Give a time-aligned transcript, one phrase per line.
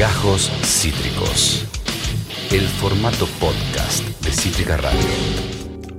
[0.00, 1.64] Gajos Cítricos.
[2.50, 4.98] El formato podcast de Cítrica Radio.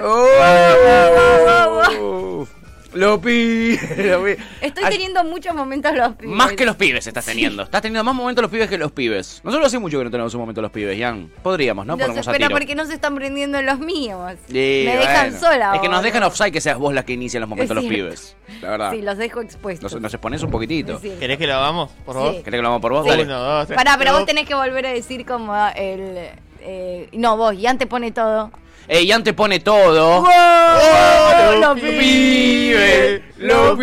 [2.02, 2.46] Oh.
[2.92, 4.32] Lo pi, lo pi.
[4.60, 6.34] Estoy Ay, teniendo muchos momentos los pibes.
[6.34, 7.62] Más que los pibes estás teniendo.
[7.62, 9.40] Estás teniendo más momentos los pibes que los pibes.
[9.44, 11.30] Nosotros hace mucho que no tenemos un momento los pibes, Jan.
[11.42, 11.94] Podríamos, ¿no?
[11.94, 11.96] A
[12.32, 14.32] pero porque no se están prendiendo los míos.
[14.48, 15.38] Sí, me dejan bueno.
[15.38, 15.72] sola.
[15.76, 18.36] Es que nos dejan offside que seas vos la que inicia los momentos los pibes.
[18.60, 18.90] La verdad.
[18.92, 19.92] Sí, los dejo expuestos.
[19.92, 21.00] Nos, nos expones un poquitito.
[21.00, 22.34] ¿Querés que lo hagamos, por favor?
[22.34, 22.42] Sí.
[22.42, 23.04] ¿Querés que lo hagamos por vos?
[23.04, 23.10] Sí.
[23.10, 23.22] Dale.
[23.24, 23.76] Uno, dos, tres.
[23.76, 26.28] Pará, pero vos tenés que volver a decir como el...
[26.60, 28.50] eh, no, vos, y antes pone todo.
[28.92, 30.24] Eh, Jan te pone todo.
[30.26, 33.76] ¡Oh, lo lo pibe, lo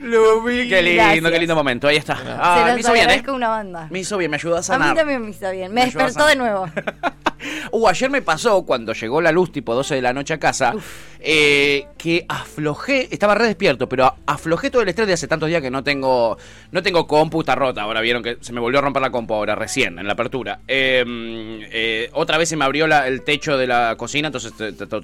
[0.00, 0.68] lo pibe.
[0.68, 1.30] Qué lindo, Gracias.
[1.32, 1.88] qué lindo momento.
[1.88, 2.16] Ahí está.
[2.16, 3.24] Se Ah, los me hizo bien, ¿eh?
[3.30, 3.86] una banda.
[3.90, 4.90] Me hizo bien, me ayudó a A sanar.
[4.90, 5.72] mí también me hizo bien.
[5.72, 6.66] Me, a despertó de nuevo.
[7.70, 10.74] Uh, ayer me pasó cuando llegó la luz tipo 12 de la noche a casa
[11.20, 15.48] eh, que aflojé, estaba re despierto, pero a- aflojé todo el estrés de hace tantos
[15.48, 16.36] días que no tengo
[16.72, 17.82] no tengo compu, está rota.
[17.82, 20.58] Ahora vieron que se me volvió a romper la compu ahora recién en la apertura.
[20.66, 21.04] Eh,
[21.70, 24.52] eh, otra vez se me abrió la- el techo de la cocina, entonces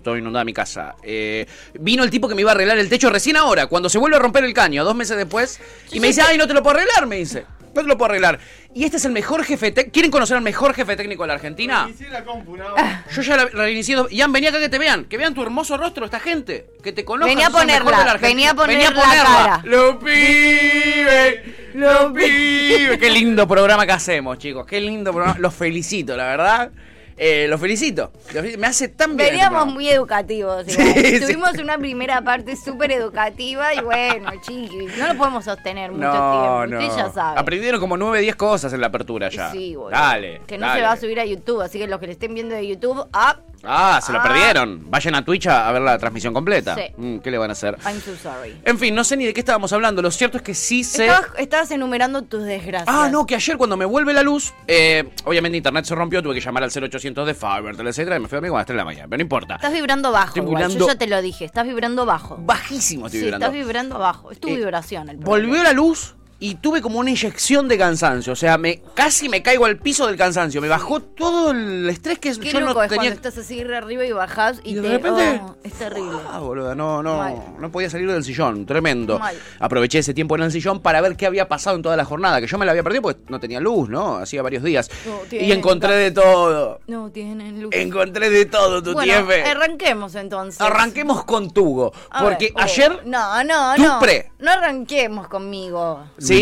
[0.02, 0.96] todo inundada mi casa.
[1.04, 1.46] Eh,
[1.78, 4.16] vino el tipo que me iba a arreglar el techo recién ahora, cuando se vuelve
[4.16, 6.76] a romper el caño, dos meses después, y me dice, ay, no te lo puedo
[6.76, 7.44] arreglar, me dice.
[7.74, 8.38] No te lo puedo arreglar.
[8.72, 9.92] Y este es el mejor jefe técnico.
[9.92, 11.86] ¿Quieren conocer al mejor jefe técnico de la Argentina?
[11.88, 12.66] Inicié la compu, ¿no?
[13.12, 13.96] Yo ya la reinicié.
[13.96, 15.06] dos- Ian, vení acá que te vean.
[15.06, 16.68] Que vean tu hermoso rostro, esta gente.
[16.84, 17.30] Que te conozcan.
[17.34, 18.28] Vení a ponerla, de la Argentina.
[18.28, 19.24] vení a poner Vení a la ponerla.
[19.24, 19.60] cara.
[19.64, 21.54] Lo pibe.
[21.74, 22.98] Lo pibe.
[22.98, 24.66] Qué lindo programa que hacemos, chicos.
[24.66, 25.36] Qué lindo programa.
[25.40, 26.70] Los felicito, la verdad.
[27.16, 28.10] Eh, los felicito.
[28.58, 29.30] Me hace tan bien.
[29.30, 30.64] Veníamos muy educativos.
[30.66, 30.94] Sí, igual.
[31.04, 31.20] sí.
[31.20, 36.12] Tuvimos una primera parte súper educativa y bueno, chiquis, no lo podemos sostener mucho No,
[36.12, 36.66] tiempo.
[36.66, 36.78] no.
[36.88, 37.38] Usted ya sabe.
[37.40, 39.50] Aprendieron como 9, 10 cosas en la apertura ya.
[39.52, 39.90] Sí, boludo.
[39.90, 40.42] Dale.
[40.46, 40.80] Que no dale.
[40.80, 43.06] se va a subir a YouTube, así que los que le estén viendo de YouTube,
[43.12, 44.22] ah, Ah, se lo Ah.
[44.22, 44.90] perdieron.
[44.90, 46.74] Vayan a Twitch a a ver la transmisión completa.
[46.74, 46.82] Sí.
[46.96, 47.76] Mm, ¿Qué le van a hacer?
[47.86, 48.56] I'm so sorry.
[48.64, 50.02] En fin, no sé ni de qué estábamos hablando.
[50.02, 51.06] Lo cierto es que sí sé.
[51.06, 52.88] Estabas, estabas enumerando tus desgracias.
[52.88, 56.34] Ah, no, que ayer cuando me vuelve la luz, eh, obviamente internet se rompió, tuve
[56.34, 58.74] que llamar al 0800 de Fiverr, etcétera, y me fui a dormir a las 3
[58.74, 59.54] de la mañana, pero no importa.
[59.56, 60.62] Estás vibrando bajo, Estoy igual.
[60.62, 62.36] vibrando- Yo ya te lo dije, estás vibrando bajo.
[62.40, 63.46] Bajísimo estoy sí, vibrando.
[63.46, 64.30] estás vibrando bajo.
[64.30, 65.48] Es tu Eh, vibración el problema.
[65.48, 66.14] Volvió la luz
[66.44, 70.06] y tuve como una inyección de cansancio, o sea, me casi me caigo al piso
[70.06, 73.10] del cansancio, me bajó todo el estrés que Qué yo loco no es tenía.
[73.12, 74.88] cuando estás así arriba y bajás y, Y de te...
[74.88, 76.18] repente- oh, es terrible.
[76.30, 77.36] Ah, boluda, no, no, Mal.
[77.58, 79.18] no podía salir del sillón, tremendo.
[79.18, 79.34] Mal.
[79.58, 82.42] Aproveché ese tiempo en el sillón para ver qué había pasado en toda la jornada,
[82.42, 84.16] que yo me la había perdido porque no tenía luz, ¿no?
[84.16, 84.90] Hacía varios días.
[85.06, 86.80] No, y encontré de todo.
[86.88, 87.70] No tienen luz.
[87.74, 89.44] Encontré de todo, tu bueno, tiefe.
[89.44, 90.60] arranquemos entonces.
[90.60, 93.98] Arranquemos con Tugo, porque ver, oh, ayer No, no, no.
[93.98, 94.30] pre.
[94.40, 96.04] No arranquemos conmigo.
[96.18, 96.33] Sí,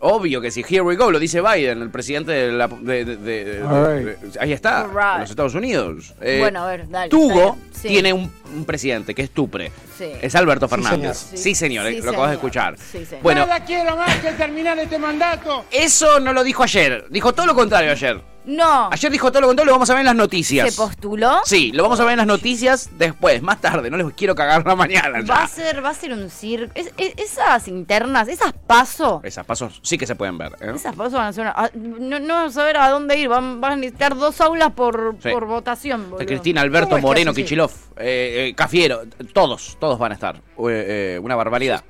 [0.00, 0.64] obvio que sí.
[0.68, 2.68] Here we go, lo dice Biden, el presidente de la.
[2.68, 5.14] de- de- de- de- de- ahí está, right.
[5.14, 6.14] de los Estados Unidos.
[6.20, 7.88] Eh, Bueno, a ver, dale, Tugo sí.
[7.88, 9.70] tiene un, un presidente que es Tupre.
[9.98, 10.10] Sí.
[10.20, 11.16] Es Alberto Fernández.
[11.18, 11.38] señor.
[11.42, 12.46] Sí, señor, Sí, eh, lo acabas de señor.
[12.46, 12.76] escuchar.
[12.78, 13.22] Sí, señor.
[13.22, 15.64] Bueno, Nada quiero más que terminar este mandato.
[15.70, 17.06] eso no lo dijo ayer.
[17.10, 18.20] Dijo todo lo contrario ayer.
[18.46, 18.88] No.
[18.92, 20.70] Ayer dijo todo lo contrario, lo vamos a ver en las noticias.
[20.74, 21.40] ¿Se postuló?
[21.44, 23.90] Sí, lo vamos a ver en las noticias después, más tarde.
[23.90, 25.34] No les quiero cagar la mañana ya.
[25.34, 26.72] Va a ser, va a ser un circo.
[26.74, 29.24] Es- es- esas internas, esas pasos.
[29.24, 30.52] Esas pasos sí que se pueden ver.
[30.60, 30.72] ¿eh?
[30.74, 31.42] Esas pasos van a ser.
[31.42, 33.28] una- ah, no, no a saber a dónde ir.
[33.28, 35.30] Van, van a necesitar dos aulas por, Sí.
[35.30, 36.10] por votación.
[36.10, 36.26] Boludo.
[36.26, 37.32] Cristina, Alberto, ¿Cómo es que Moreno?
[37.34, 39.02] Kichilov, eh, eh, Cafiero,
[39.32, 40.36] todos, todos van a estar.
[40.36, 41.82] Eh, eh, una barbaridad.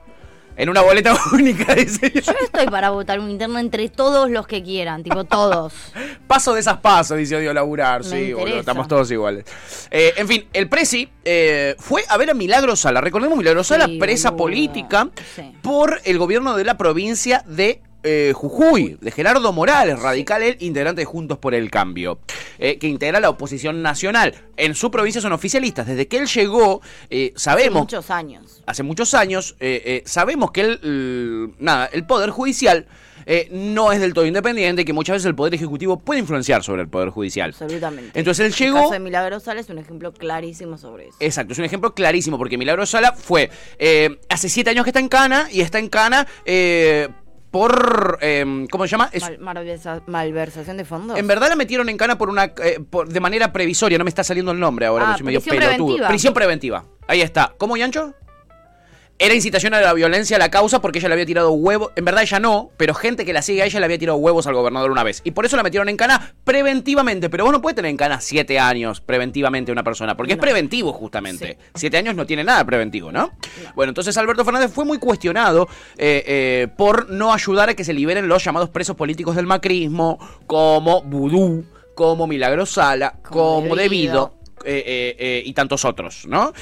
[0.56, 2.12] En una boleta única, dice.
[2.14, 5.72] Yo estoy para votar un interno entre todos los que quieran, tipo todos.
[6.28, 8.04] Paso de esas pasos, dice odio laburar.
[8.04, 9.44] Me sí, boludo, estamos todos iguales.
[9.90, 13.00] Eh, en fin, el Presi eh, fue a ver a Milagro Sala.
[13.00, 14.44] Recordemos Milagro Sala, Sí, presa boludo.
[14.44, 15.52] política Sí.
[15.62, 21.00] por el gobierno de la provincia de eh, Jujuy, de Gerardo Morales, radical él, integrante
[21.00, 22.20] de Juntos por el Cambio,
[22.58, 24.34] eh, que integra la oposición nacional.
[24.56, 25.86] En su provincia son oficialistas.
[25.86, 26.80] Desde que él llegó,
[27.10, 28.62] eh, Hace sabemos muchos años.
[28.66, 29.56] hace muchos años,
[30.04, 32.86] sabemos que el, l- nada, el Poder Judicial
[33.26, 36.82] eh, no es del todo independiente que muchas veces el Poder Ejecutivo puede influenciar sobre
[36.82, 37.50] el Poder Judicial.
[37.50, 38.18] Absolutamente.
[38.18, 38.78] Entonces él El llegó...
[38.82, 41.16] caso de Milagro Sala es un ejemplo clarísimo sobre eso.
[41.20, 45.00] Exacto, es un ejemplo clarísimo porque Milagro Sala fue eh, hace siete años que está
[45.00, 47.08] en Cana y está en Cana eh,
[47.54, 49.08] por, eh, ¿cómo se llama?
[49.12, 51.16] Es- Mal- malversa- malversación de fondos.
[51.16, 54.08] en verdad la metieron en cana por una eh, por- de manera previsoria, no me
[54.08, 55.86] está saliendo el nombre ahora, Ah, medio prisión pelotudo.
[55.86, 56.08] preventiva.
[56.08, 56.84] Prisión preventiva.
[57.06, 57.54] Ahí está.
[57.56, 58.12] ¿Cómo, Yancho?
[59.16, 61.92] Era incitación a la violencia a la causa porque ella le había tirado huevos.
[61.94, 64.48] En verdad ella no, pero gente que la sigue a ella le había tirado huevos
[64.48, 65.20] al gobernador una vez.
[65.22, 67.30] Y por eso la metieron en cana preventivamente.
[67.30, 70.38] Pero vos no puedes tener en cana siete años preventivamente a una persona, porque es
[70.38, 71.58] preventivo justamente.
[71.74, 73.32] Siete años no tiene nada preventivo, ¿no?
[73.76, 77.94] Bueno, entonces Alberto Fernández fue muy cuestionado eh, eh, por no ayudar a que se
[77.94, 81.64] liberen los llamados presos políticos del macrismo, como Vudú,
[81.94, 84.34] como Milagro Sala, Como como Debido.
[84.66, 86.52] Eh, eh, eh, y tantos otros, ¿no?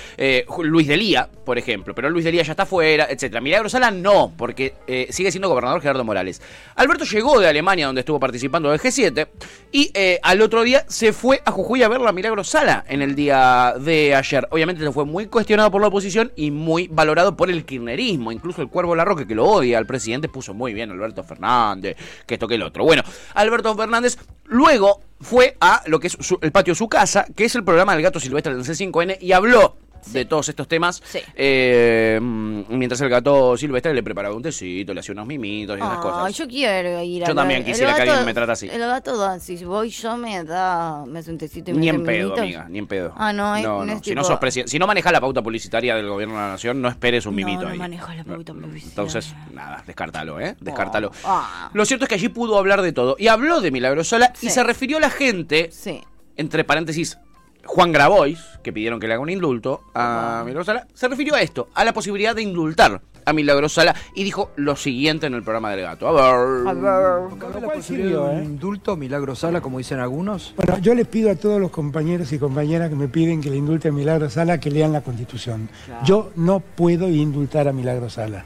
[0.59, 3.41] Luis Delía, por ejemplo, pero Luis Delía ya está fuera, etcétera.
[3.41, 4.75] Milagro Sala no, porque
[5.11, 6.43] sigue siendo gobernador Gerardo Morales.
[6.75, 9.29] Alberto llegó de Alemania, donde estuvo participando del G7,
[9.71, 13.15] y al otro día se fue a Jujuy a verla a Milagro Sala en el
[13.15, 14.47] día de ayer.
[14.51, 18.33] Obviamente le fue muy cuestionado por la oposición y muy valorado por el kirchnerismo.
[18.33, 21.97] Incluso el Cuervo Larroque, que lo odia al presidente, puso muy bien Alberto Fernández,
[22.27, 22.85] que esto que el otro.
[22.85, 23.03] Bueno,
[23.35, 27.45] Alberto Fernández luego fue a lo que es su- el patio de su casa, que
[27.45, 29.77] es el programa del gato silvestre del C5N, y habló
[30.07, 31.03] de todos estos temas.
[31.05, 31.21] Sí.
[31.35, 35.81] eh, mm, mientras el gato silvestre le preparaba un tecito, le hacía unos mimitos y
[35.81, 36.35] esas cosas.
[36.37, 38.69] yo quiero ir a Yo también quisiera que alguien me trate así.
[38.69, 41.89] El gato da, si voy yo me da, me hace un tecito y me Ni
[41.89, 42.39] en pedo, mimitos.
[42.41, 43.13] amiga, ni en pedo.
[43.17, 45.95] Ah, no, es- no es Si no sos presi- si no manejas la pauta publicitaria
[45.97, 47.79] del gobierno de la nación, no esperes un No, mimito no ahí.
[47.79, 48.89] manejo la pauta publicitaria.
[48.91, 50.57] Entonces, nada, descártalo, ¿eh?
[50.61, 51.11] Descártalo.
[51.25, 51.71] Ah.
[51.73, 53.17] Lo cierto es que allí pudo hablar de todo.
[53.19, 56.01] Y habló de Milagrosola y se refirió a la gente Sí.
[56.37, 57.19] entre paréntesis,
[57.65, 60.45] Juan Grabois, que pidieron que le haga un indulto a Ah.
[60.45, 64.75] Milagrosala, se refirió a esto, a la posibilidad de indultar a Milagrosala y dijo lo
[64.75, 66.09] siguiente en el programa del gato.
[66.09, 66.67] A ver.
[66.69, 67.39] A ver.
[67.39, 68.45] ¿Cabe Lo la cual posibilidad sirvió, un ¿eh?
[68.45, 70.55] indulto, milagro sala, como dicen algunos?
[70.57, 73.57] Bueno, yo les pido a todos los compañeros y compañeras que me piden que le
[73.59, 75.69] indulte a Milagro Sala que lean la Constitución.
[76.05, 78.45] Yo no puedo indultar a Milagro Sala,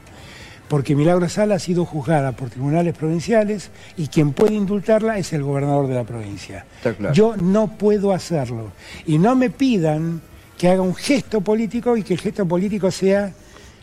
[0.67, 5.43] porque Milagro Sala ha sido juzgada por tribunales provinciales y quien puede indultarla es el
[5.43, 6.65] gobernador de la provincia.
[6.81, 7.13] Claro.
[7.13, 8.71] Yo no puedo hacerlo.
[9.05, 10.21] Y no me pidan
[10.57, 13.31] que haga un gesto político y que el gesto político sea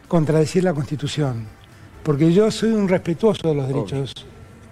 [0.08, 1.46] contradecir la Constitución,
[2.02, 4.12] porque yo soy un respetuoso de los derechos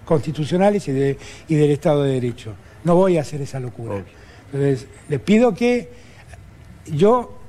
[0.05, 1.17] constitucionales y, de-
[1.47, 2.53] y del Estado de Derecho.
[2.83, 4.03] No voy a hacer esa locura.
[4.51, 5.89] Entonces, le pido que
[6.85, 7.39] yo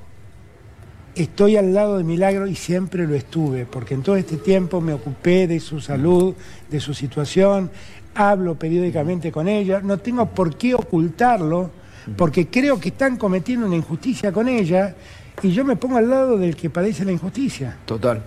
[1.15, 4.93] estoy al lado de Milagro y siempre lo estuve, porque en todo este tiempo me
[4.93, 6.35] ocupé de su salud,
[6.69, 7.71] de su situación,
[8.13, 11.71] hablo periódicamente con ella, no tengo por qué ocultarlo,
[12.17, 14.95] porque creo que están cometiendo una injusticia con ella
[15.41, 17.77] y yo me pongo al lado del que padece la injusticia.
[17.85, 18.23] Total.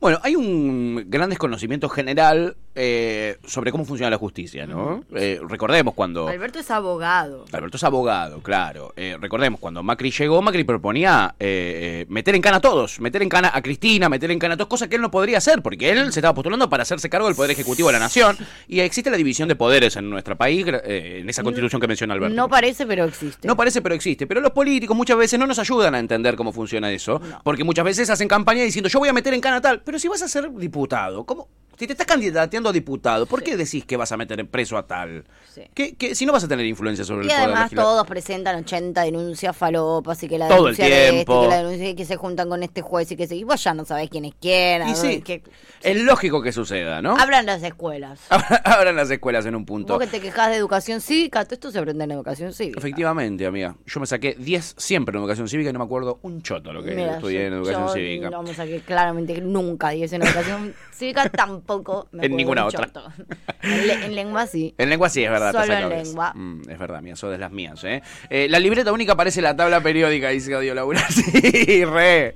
[0.00, 5.02] Bueno, hay un gran desconocimiento general eh, sobre cómo funciona la justicia, ¿no?
[5.14, 6.28] Eh, recordemos cuando...
[6.28, 7.46] Alberto es abogado.
[7.50, 8.92] Alberto es abogado, claro.
[8.96, 13.50] Eh, recordemos, cuando Macri llegó, Macri proponía meter en cana a todos, meter en cana
[13.52, 16.12] a Cristina, meter en cana a todos, cosas que él no podría hacer, porque él
[16.12, 18.36] se estaba postulando para hacerse cargo del Poder Ejecutivo de la Nación,
[18.68, 22.36] y existe la división de poderes en nuestro país, en esa constitución que menciona Alberto.
[22.36, 23.48] No parece, pero existe.
[23.48, 24.26] No parece, pero existe.
[24.26, 27.20] Pero los políticos muchas veces no nos ayudan a entender cómo funciona eso.
[27.42, 29.80] Porque muchas veces hacen campaña diciendo, yo voy a meter en cana tal.
[29.82, 31.48] Pero si vas a ser diputado, ¿cómo?
[31.78, 34.78] Si te estás candidateando a diputado, ¿por qué decís que vas a meter en preso
[34.78, 35.24] a tal?
[35.52, 35.62] Sí.
[35.74, 38.56] ¿Qué- qué- si no vas a tener influencia sobre Y el poder además todos presentan
[38.56, 41.34] 80 denuncias falopas y que la Todo el denuncia de tiempo.
[41.34, 43.36] este, que la denuncia y que se juntan con este juez y que se...
[43.36, 44.88] Y vos ya no sabés quién es quién.
[44.88, 45.42] Y sí, que-
[45.82, 47.14] es lógico que suceda, ¿no?
[47.18, 48.20] Abran las escuelas.
[48.64, 49.94] Abran las escuelas en un punto.
[49.98, 52.78] Vos que te quejas de educación cívica, todo esto se aprende en educación cívica.
[52.78, 53.76] Efectivamente, amiga.
[53.84, 56.82] Yo me saqué 10 siempre en educación cívica y no me acuerdo un choto lo
[56.82, 58.30] que Mira, estudié en educación yo cívica.
[58.30, 61.65] No me saqué claramente nunca 10 en educación cívica, tampoco
[62.12, 62.86] me En ninguna un otra.
[62.86, 63.08] choto.
[63.62, 64.74] En, le- en lengua sí.
[64.78, 65.52] En lengua sí, es verdad.
[65.52, 66.32] Solo en lengua.
[66.34, 68.00] Mm, es verdad, mía, sos de las mías, ¿eh?
[68.30, 71.04] Eh, La libreta única aparece en la tabla periódica, dice Odio Laura.
[71.10, 72.34] Sí, re.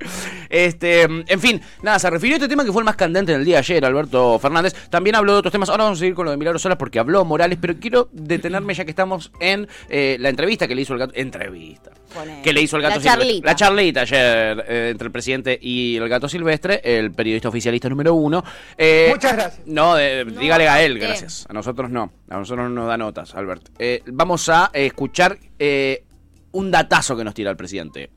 [0.49, 3.39] Este, en fin, nada, se refirió a este tema que fue el más candente en
[3.41, 4.75] el día de ayer, Alberto Fernández.
[4.91, 5.69] También habló de otros temas.
[5.69, 8.75] Ahora vamos a seguir con lo de Milagro Solas porque habló Morales, pero quiero detenerme
[8.75, 11.13] ya que estamos en eh, la entrevista que le hizo el gato.
[11.15, 11.91] Entrevista.
[12.13, 13.25] Pone- Que le hizo el gato La silvestre.
[13.27, 13.47] charlita.
[13.47, 18.15] La charlita ayer eh, entre el presidente y el gato silvestre, el periodista oficialista número
[18.15, 18.43] uno.
[18.77, 19.67] Eh, Muchas gracias.
[19.67, 21.07] No, eh, dígale a él, usted.
[21.07, 21.47] gracias.
[21.47, 22.11] A nosotros no.
[22.31, 23.69] A nosotros no nos da notas, Albert.
[23.79, 26.05] Eh, vamos a eh, escuchar eh,
[26.53, 28.11] un datazo que nos tira el presidente.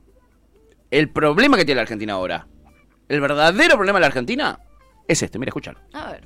[0.90, 2.46] El problema que tiene la Argentina ahora,
[3.06, 4.58] el verdadero problema de la Argentina,
[5.06, 5.38] es este.
[5.38, 5.78] Mira, escúchalo.
[5.92, 6.22] A ver.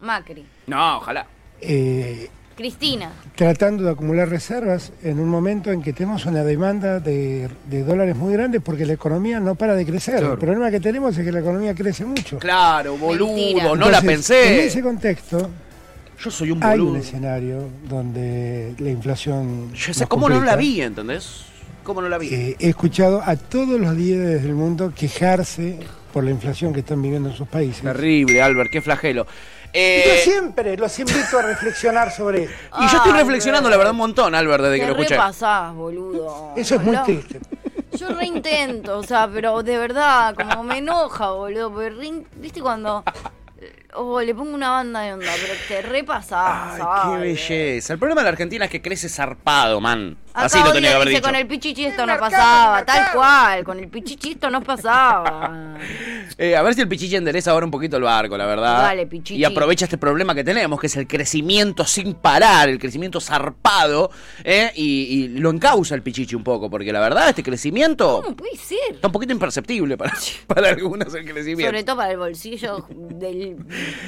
[0.00, 0.46] Macri.
[0.66, 1.26] No, ojalá.
[1.60, 2.30] Eh,
[2.60, 3.10] Cristina.
[3.36, 8.16] tratando de acumular reservas en un momento en que tenemos una demanda de, de dólares
[8.16, 10.18] muy grande porque la economía no para de crecer.
[10.18, 10.34] Claro.
[10.34, 12.38] El problema que tenemos es que la economía crece mucho.
[12.38, 13.64] Claro, boludo, Mentira.
[13.64, 14.66] no la Entonces, En pensé.
[14.66, 15.48] ese contexto
[16.22, 16.92] Yo soy un hay boludo.
[16.92, 19.72] un escenario donde la inflación...
[19.72, 21.44] Yo sé cómo no la vi, ¿entendés?
[21.82, 22.28] ¿Cómo no la vi?
[22.28, 25.78] Eh, he escuchado a todos los líderes del mundo quejarse
[26.12, 27.82] por la inflación que están viviendo en sus países.
[27.82, 29.26] Terrible, Albert, qué flagelo.
[29.72, 32.56] Y Eh, Yo siempre los invito a reflexionar sobre esto.
[32.80, 35.14] y yo estoy Ay, reflexionando, la verdad, un montón, Albert, desde que lo escuché.
[35.14, 36.52] repasás, boludo.
[36.56, 37.40] Eso es muy No, triste.
[37.96, 41.70] Yo reintento, o sea, pero de verdad, como me enoja, boludo.
[41.72, 43.04] Porque re- ¿Viste cuando
[43.94, 47.20] oh, le pongo una banda de onda, pero te repasás, Ay, qué ¿sabes?
[47.48, 47.92] belleza.
[47.92, 50.16] El problema de la Argentina es que crece zarpado, man.
[50.32, 51.28] Acá Así lo tenía que haber dice, dicho.
[51.28, 55.76] con el pichichi esto no pasaba, tal cual, con el pichichi esto no pasaba.
[56.38, 58.82] Eh, a ver si el Pichichi endereza ahora un poquito el barco, la verdad.
[58.82, 59.36] Dale, Pichichi.
[59.40, 64.10] Y aprovecha este problema que tenemos, que es el crecimiento sin parar, el crecimiento zarpado,
[64.44, 64.84] eh, y,
[65.24, 68.78] y lo encausa el Pichichi un poco, porque la verdad, este crecimiento ¿Cómo puede ser?
[68.92, 70.14] está un poquito imperceptible para,
[70.46, 71.66] para algunos el crecimiento.
[71.66, 73.56] Sobre todo para el bolsillo del,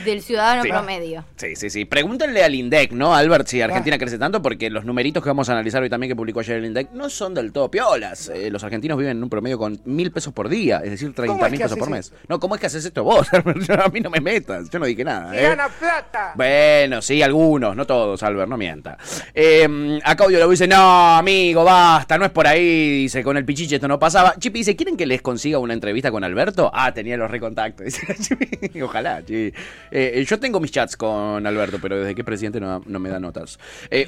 [0.05, 0.69] del ciudadano Sí.
[0.69, 1.25] promedio.
[1.37, 1.85] Sí, sí, sí.
[1.85, 4.41] Pregúntenle al INDEC, ¿no, Albert, si Argentina crece tanto?
[4.41, 7.09] Porque los numeritos que vamos a analizar hoy también que publicó ayer el INDEC no
[7.09, 8.29] son del todo piolas.
[8.29, 11.33] Eh, los argentinos viven en un promedio con mil pesos por día, es decir, 30
[11.33, 12.13] ¿Cómo es mil pesos por mes.
[12.29, 13.27] No, ¿cómo es que haces esto vos?
[13.33, 15.35] a mí no me metas, yo no dije nada.
[15.37, 15.43] ¿eh?
[15.43, 16.33] gana plata.
[16.35, 18.99] Bueno, sí, algunos, no todos, Albert, no mienta.
[19.35, 23.45] Eh, acá Audio lo dice, no, amigo, basta, no es por ahí, dice, con el
[23.45, 24.35] pichiche esto no pasaba.
[24.39, 26.71] Chipi dice, ¿quieren que les consiga una entrevista con Alberto?
[26.75, 28.81] Ah, tenía los recontactos, dice Chipi.
[28.83, 29.57] Ojalá, Chipi.
[29.91, 33.09] Eh, yo tengo mis chats con Alberto, pero desde que es presidente no, no me
[33.09, 33.59] da notas.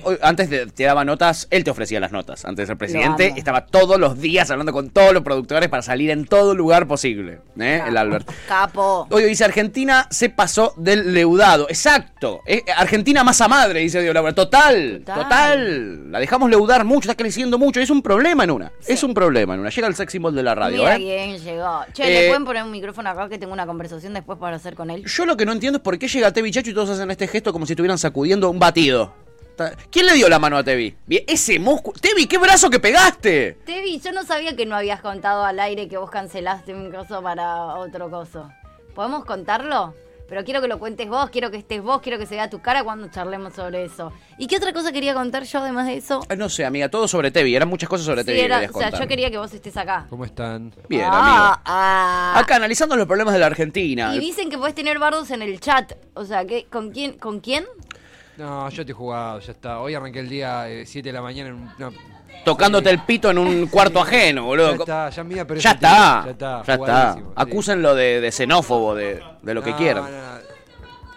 [0.02, 2.44] Hoy- antes te daba notas, él te ofrecía las notas.
[2.44, 6.10] Antes de ser presidente, estaba todos los días hablando con todos los productores para salir
[6.10, 7.82] en todo lugar posible, ¿eh?
[7.86, 8.28] El Albert.
[8.48, 9.06] Capo.
[9.10, 11.66] Oye, dice Argentina se pasó del leudado.
[11.68, 12.40] Exacto.
[12.46, 14.32] Eh, Argentina masa madre, dice Diego Laura.
[14.34, 16.12] Total, total, Total.
[16.12, 17.80] La dejamos leudar mucho, está creciendo mucho.
[17.80, 18.72] Es un problema en una.
[18.86, 19.70] Es un problema en una.
[19.70, 20.98] Llega el sex symbol de la radio, Mira ¿eh?
[20.98, 21.80] quién llegó.
[21.92, 24.74] Che, Eh, ¿le pueden poner un micrófono acá que tengo una conversación después para hacer
[24.74, 25.04] con él?
[25.04, 27.26] Yo lo que no entiendo es por qué llega Tevi Chacho y todos hacen este
[27.28, 29.12] gesto como si estuvieran sacudiendo un batido.
[29.90, 30.94] ¿Quién le dio la mano a Tevi?
[31.26, 31.98] Ese músculo.
[32.00, 33.58] Tevi, ¿qué brazo que pegaste?
[33.64, 37.22] Tevi, yo no sabía que no habías contado al aire que vos cancelaste un coso
[37.22, 38.50] para otro coso.
[38.94, 39.94] ¿Podemos contarlo?
[40.26, 42.62] Pero quiero que lo cuentes vos, quiero que estés vos, quiero que se vea tu
[42.62, 44.10] cara cuando charlemos sobre eso.
[44.38, 46.24] ¿Y qué otra cosa quería contar yo además de eso?
[46.30, 47.54] Ah, No sé, amiga, todo sobre Tevi.
[47.54, 48.38] Eran muchas cosas sobre Sí, Tevi.
[48.38, 49.00] que era- querías o sea, contar.
[49.02, 50.06] yo quería que vos estés acá.
[50.08, 50.72] ¿Cómo están?
[50.88, 51.18] Bien, Ah,
[51.52, 51.62] amigo.
[51.66, 52.34] ah.
[52.38, 54.16] Acá analizando los problemas de la Argentina.
[54.16, 55.92] Y dicen que podés tener bardos en el chat.
[56.14, 57.12] O sea, ¿qué, ¿con quién?
[57.18, 57.66] ¿Con quién?
[58.36, 59.80] No, yo te he jugado, ya está.
[59.80, 61.90] Hoy arranqué el día 7 de la mañana en un- una-
[62.44, 64.70] Tocándote el pito en un cuarto ajeno, boludo.
[64.72, 67.16] Ya está, ya mía, pero Ya está, ya está, ya.
[67.36, 70.04] Acúsenlo de, de xenófobo, de, de lo que quieran.
[70.04, 70.38] no, no.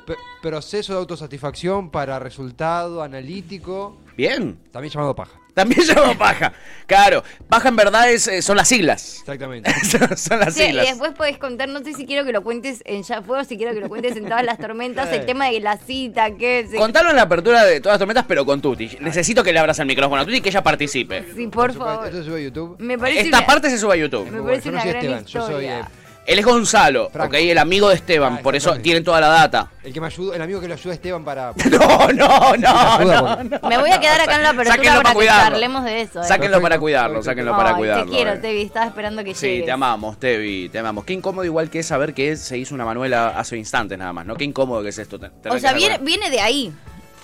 [0.05, 5.39] Pe- Proceso de autosatisfacción para resultado analítico, Bien, también llamado paja.
[5.53, 6.51] también llamo paja.
[6.87, 9.17] Claro, paja en verdad es, eh, son las siglas.
[9.19, 9.71] Exactamente.
[9.85, 10.87] son, son las Sí, y siglas.
[10.87, 13.73] después podés contar, no sé si quiero que lo cuentes en Ya Fuego, si quiero
[13.73, 16.77] que lo cuentes en todas las tormentas, el tema de la cita, que se...
[16.77, 18.97] Contalo en la apertura de todas las tormentas, pero con Tuti.
[19.01, 21.23] Necesito que le abras el micrófono a Tuti y que ella participe.
[21.35, 22.11] Sí, por Esto favor.
[22.11, 22.75] se sube a YouTube.
[22.79, 24.25] Me parece Esta una- parte se sube a YouTube.
[24.25, 25.81] Me Bueno, parece yo no una soy gran Esteban, yo soy, eh,
[26.27, 27.29] Él es Gonzalo, Franco.
[27.37, 29.71] ok, el amigo de Esteban, Ah, por eso tienen toda la data.
[29.81, 31.53] El que me ayudó, el amigo que lo ayuda a Esteban para.
[31.71, 31.79] No,
[32.11, 33.69] no, no, ayuda, no, no.
[33.69, 35.49] Me voy a quedar acá en la apertura para para que cuidarlo.
[35.51, 36.21] charlemos de eso.
[36.21, 36.25] eh.
[36.27, 38.05] Sáquenlo para cuidarlo, sáquenlo para cuidarlo.
[38.05, 38.37] Te quiero, eh.
[38.39, 39.65] Tevi, estaba esperando que Sí, llegues.
[39.65, 41.05] te amamos, Tevi, te amamos.
[41.05, 44.25] Qué incómodo igual que es saber que se hizo una Manuela hace instantes nada más,
[44.25, 44.35] ¿no?
[44.35, 45.17] Qué incómodo que es esto.
[45.49, 46.73] O sea, viene, viene de ahí.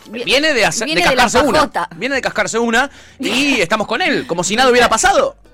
[0.10, 1.70] Vi- Viene de, hacer, viene de cascarse una.
[1.98, 5.36] Viene de cascarse una y estamos con él, como si nada hubiera pasado.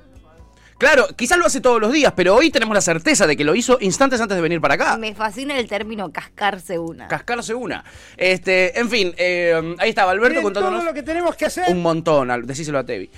[0.80, 3.54] Claro, quizás lo hace todos los días, pero hoy tenemos la certeza de que lo
[3.54, 4.98] hizo instantes antes de venir para acá.
[4.98, 7.08] Me fascina el término cascarse una.
[7.10, 7.84] Cascarse una.
[8.16, 11.66] Este, en fin, eh, ahí estaba Alberto contándonos todo lo que tenemos que hacer.
[11.70, 13.10] un montón, al- decíselo a Tevi.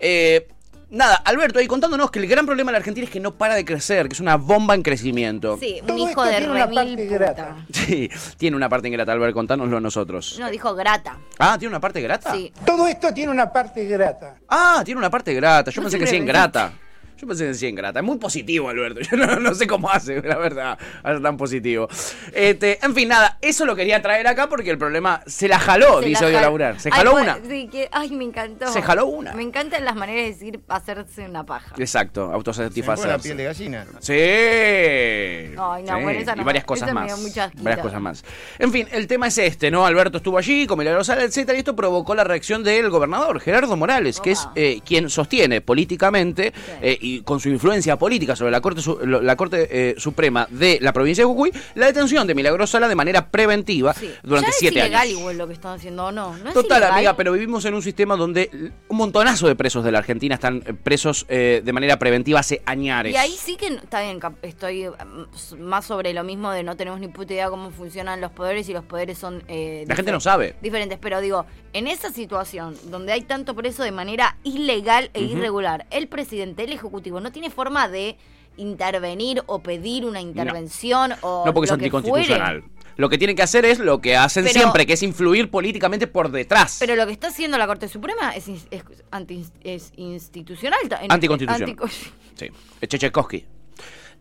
[0.00, 0.48] Eh,
[0.88, 3.54] nada, Alberto ahí contándonos que el gran problema de la Argentina es que no para
[3.54, 5.58] de crecer, que es una bomba en crecimiento.
[5.60, 7.14] Sí, un Todo hijo esto de tiene una remil parte puta.
[7.18, 7.56] grata.
[7.70, 10.38] Sí, tiene una parte ingrata, Albert, contánoslo a nosotros.
[10.40, 11.18] No, dijo grata.
[11.38, 12.32] Ah, ¿tiene una parte grata?
[12.32, 12.50] Sí.
[12.64, 14.36] Todo esto tiene una parte grata.
[14.48, 15.70] Ah, tiene una parte grata.
[15.70, 16.72] Yo No pensé que sí ingrata.
[17.20, 18.00] Yo pensé que sí ingrata.
[18.00, 19.00] Es muy positivo, Alberto.
[19.10, 21.88] Yo no, no sé cómo hace, la verdad, hacer tan positivo.
[22.32, 26.00] Este, en fin, nada, eso lo quería traer acá porque el problema se la jaló,
[26.00, 26.80] Se dice la Odio jal- Laburar.
[26.80, 27.38] Se Ay, jaló una.
[27.46, 28.68] Sí, que, ay, me encantó.
[28.72, 29.34] Se jaló una.
[29.34, 31.74] Me encantan las maneras de decir hacerse una paja.
[31.78, 33.18] Exacto, la autosatisfacerse.
[33.28, 33.86] piel de gallina.
[34.00, 34.12] Sí.
[34.14, 37.52] Ay, no, Sí, bueno, esa no y varias cosas esa más.
[37.62, 38.24] varias cosas más.
[38.58, 39.84] En fin, el tema es este, ¿no?
[39.86, 43.76] Alberto estuvo allí, con Milagro Sala, etcétera, y esto provocó la reacción del gobernador, Gerardo
[43.76, 48.50] Morales, que es eh, quien sostiene políticamente eh, y, y con su influencia política sobre
[48.50, 52.70] la Corte, la corte eh, Suprema de la provincia de Jujuy la detención de Milagros
[52.70, 54.10] Sala de manera preventiva Sí.
[54.22, 55.18] durante Ya siete es ilegal años.
[55.20, 56.36] igual lo que están haciendo, ¿o no?
[56.38, 56.92] ¿No es Total, ilegal?
[56.96, 58.50] amiga, pero vivimos en un sistema donde
[58.88, 62.62] un montonazo de presos de la Argentina están eh, presos eh, de manera preventiva hace
[62.66, 63.12] añares.
[63.12, 67.00] Y ahí sí que está bien, estoy mm, más sobre lo mismo de no tenemos
[67.00, 69.42] ni puta idea cómo funcionan los poderes y los poderes son...
[69.48, 70.54] eh, La gente no sabe.
[70.62, 75.86] Diferentes, pero digo, en esa situación donde hay tanto preso de manera ilegal e irregular,
[75.90, 76.90] el presidente, el ejecutivo,
[77.20, 78.16] no tiene forma de
[78.56, 82.60] intervenir o pedir una intervención o No porque es anticonstitucional.
[82.62, 82.80] fuere.
[82.96, 86.06] Lo que tienen que hacer es lo que hacen Pero- siempre, que es influir políticamente
[86.06, 86.76] por detrás.
[86.80, 90.78] Pero lo que está haciendo la Corte Suprema es, es, anti, es institucional.
[91.00, 91.70] en- Anticonstitucional.
[91.70, 91.88] antico-
[92.36, 92.48] Sí,
[92.86, 93.44] Chechkovsky.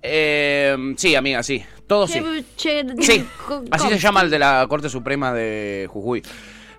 [0.02, 1.62] Eh, sí, amiga, sí.
[1.88, 2.22] Todo sí.
[2.56, 6.24] Che- Sí, co- así se llama el de la Corte Suprema de Jujuy.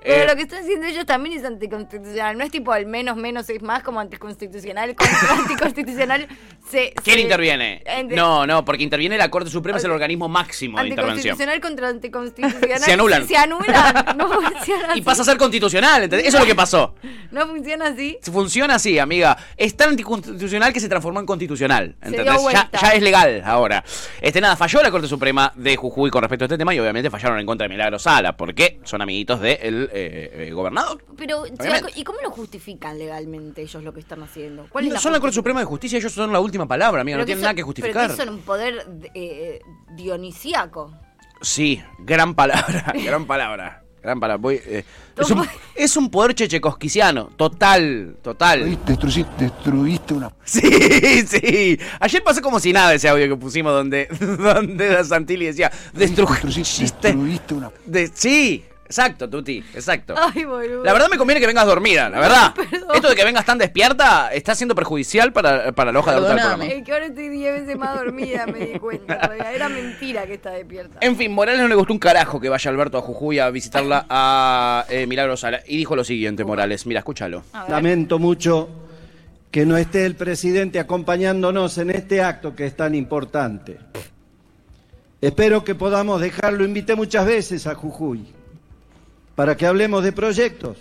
[0.02, 2.36] Pero Eh, lo que están haciendo ellos también es anticonstitucional.
[2.38, 4.96] No es tipo al menos menos es más como anticonstitucional.
[5.40, 6.26] Anticonstitucional
[6.68, 6.92] se.
[7.02, 7.82] ¿Quién se- interviene?
[7.84, 11.32] Ente- No, no, porque interviene la Corte Suprema, es el organismo máximo de intervención.
[11.32, 12.80] Anticonstitucional contra anticonstitucional.
[12.80, 13.28] Se anulan.
[13.28, 14.16] Se anulan.
[14.16, 14.98] No funciona así.
[14.98, 16.28] Y pasa a ser constitucional, ¿entendés?
[16.28, 16.94] Eso es lo que pasó.
[17.30, 18.18] No funciona así.
[18.22, 19.36] Funciona así, amiga.
[19.56, 21.94] Es tan anticonstitucional que se transformó en constitucional.
[22.02, 22.34] ¿entendés?
[22.52, 23.84] Ya, ya es legal ahora.
[24.20, 27.10] Este nada, falló la Corte Suprema de Jujuy con respecto a este tema y obviamente
[27.10, 29.89] fallaron en contra de Milagro Sala, porque son amiguitos del
[30.52, 31.02] gobernador.
[31.16, 31.92] Pero, Obviamente.
[31.96, 34.66] ¿y cómo lo justifican legalmente ellos lo que están haciendo?
[34.70, 35.34] ¿Cuál es la son la Corte?
[35.34, 37.56] Suprema de Justicia, ellos son la última palabra, amiga, no Pero tienen son- nada que
[37.62, 38.10] Pero justificar.
[38.10, 39.60] que son un poder eh,
[39.96, 40.92] dionisíaco.
[41.40, 43.76] Sí, gran palabra, gran palabra.
[44.02, 44.40] Gran palabra.
[44.40, 44.82] Voy, eh,
[45.18, 45.50] es, un, ¿Cómo?
[45.74, 47.26] es un poder chechecosquisiano.
[47.36, 48.78] Total, total.
[48.86, 51.78] Destruiste, destruiste una Sí, sí.
[52.00, 54.06] Ayer pasó como si nada ese audio que pusimos donde,
[54.38, 57.08] donde Santilli decía, destruiste, destruiste.
[57.08, 60.14] destruiste una De, sí, exacto, Tuti, exacto.
[60.16, 60.82] Ay, boludo.
[60.82, 62.54] La verdad me conviene que vengas dormida, la verdad.
[62.54, 62.88] Perdón.
[62.92, 66.28] Esto de que vengas tan despierta está siendo perjudicial para, para la hoja de ruta
[66.30, 66.66] del programa.
[66.66, 69.30] Es que ahora estoy 10 veces más dormida, me di cuenta.
[69.54, 70.98] Era mentira que está despierta.
[71.00, 74.06] En fin, Morales no le gustó un carajo que vaya Alberto a Jujuy a visitarla
[74.10, 75.60] a eh, Milagro Sala.
[75.66, 76.84] Y dijo lo siguiente, Morales.
[76.86, 77.44] Mira, escúchalo.
[77.68, 78.68] Lamento mucho
[79.52, 83.78] que no esté el presidente acompañándonos en este acto que es tan importante.
[85.20, 86.64] Espero que podamos dejarlo.
[86.64, 88.39] Invité muchas veces a Jujuy
[89.40, 90.76] para que hablemos de proyectos,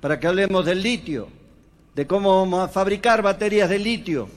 [0.00, 1.28] para que hablemos del litio,
[1.94, 4.28] de cómo vamos a fabricar baterías de litio,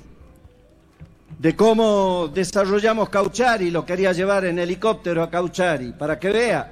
[1.40, 6.72] de cómo desarrollamos Cauchari, lo quería llevar en helicóptero a Cauchari, para que vea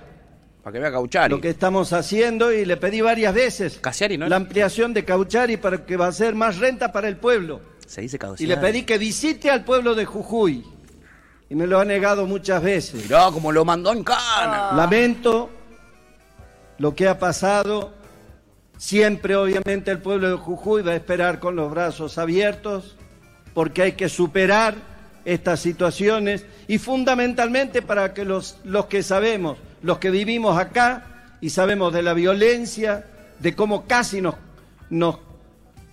[0.61, 1.33] Para que vea Cauchari.
[1.33, 4.27] lo que estamos haciendo y le pedí varias veces Casiari, ¿no?
[4.27, 7.61] la ampliación de Cauchari para que va a ser más renta para el pueblo.
[7.87, 8.45] Se dice Y Cauchari.
[8.45, 10.63] le pedí que visite al pueblo de Jujuy.
[11.49, 13.01] Y me lo ha negado muchas veces.
[13.05, 14.73] Mirá como lo mandó en cana.
[14.75, 15.49] Lamento
[16.77, 17.93] lo que ha pasado.
[18.77, 22.95] Siempre, obviamente, el pueblo de Jujuy va a esperar con los brazos abiertos
[23.53, 24.75] porque hay que superar
[25.23, 31.49] estas situaciones y fundamentalmente para que los, los que sabemos, los que vivimos acá y
[31.49, 33.05] sabemos de la violencia,
[33.39, 34.35] de cómo casi nos,
[34.89, 35.17] nos,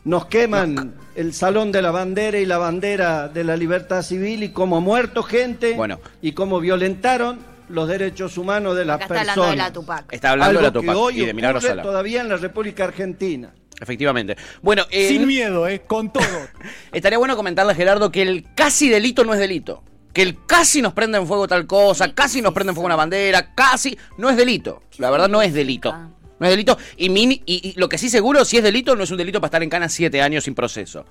[0.04, 4.50] nos queman el salón de la bandera y la bandera de la libertad civil y
[4.50, 6.00] cómo ha muerto gente Bueno.
[6.20, 7.38] y cómo violentaron
[7.72, 9.36] los derechos humanos de las Acá está personas.
[9.38, 10.12] hablando de la Tupac.
[10.12, 11.82] Está hablando de la que Tupac hoy y de Milagro Sala.
[11.82, 13.52] todavía en la República Argentina.
[13.80, 14.36] Efectivamente.
[14.60, 15.80] Bueno, eh, Sin miedo, ¿eh?
[15.86, 16.24] Con todo.
[16.92, 19.82] estaría bueno comentarle a Gerardo que el casi delito no es delito.
[20.12, 22.96] Que el casi nos prende en fuego tal cosa, casi nos prende en fuego una
[22.96, 24.82] bandera, casi no es delito.
[24.98, 25.90] La verdad no es delito.
[26.38, 26.76] No es delito.
[26.98, 29.40] Y, mini- y, y lo que sí seguro, si es delito, no es un delito
[29.40, 31.06] para estar en cana siete años sin proceso.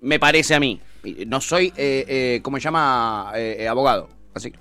[0.00, 0.80] Me parece a mí.
[1.26, 3.32] No soy, eh, eh, ¿cómo se llama?
[3.34, 4.08] Eh, eh, abogado.
[4.34, 4.58] Así que-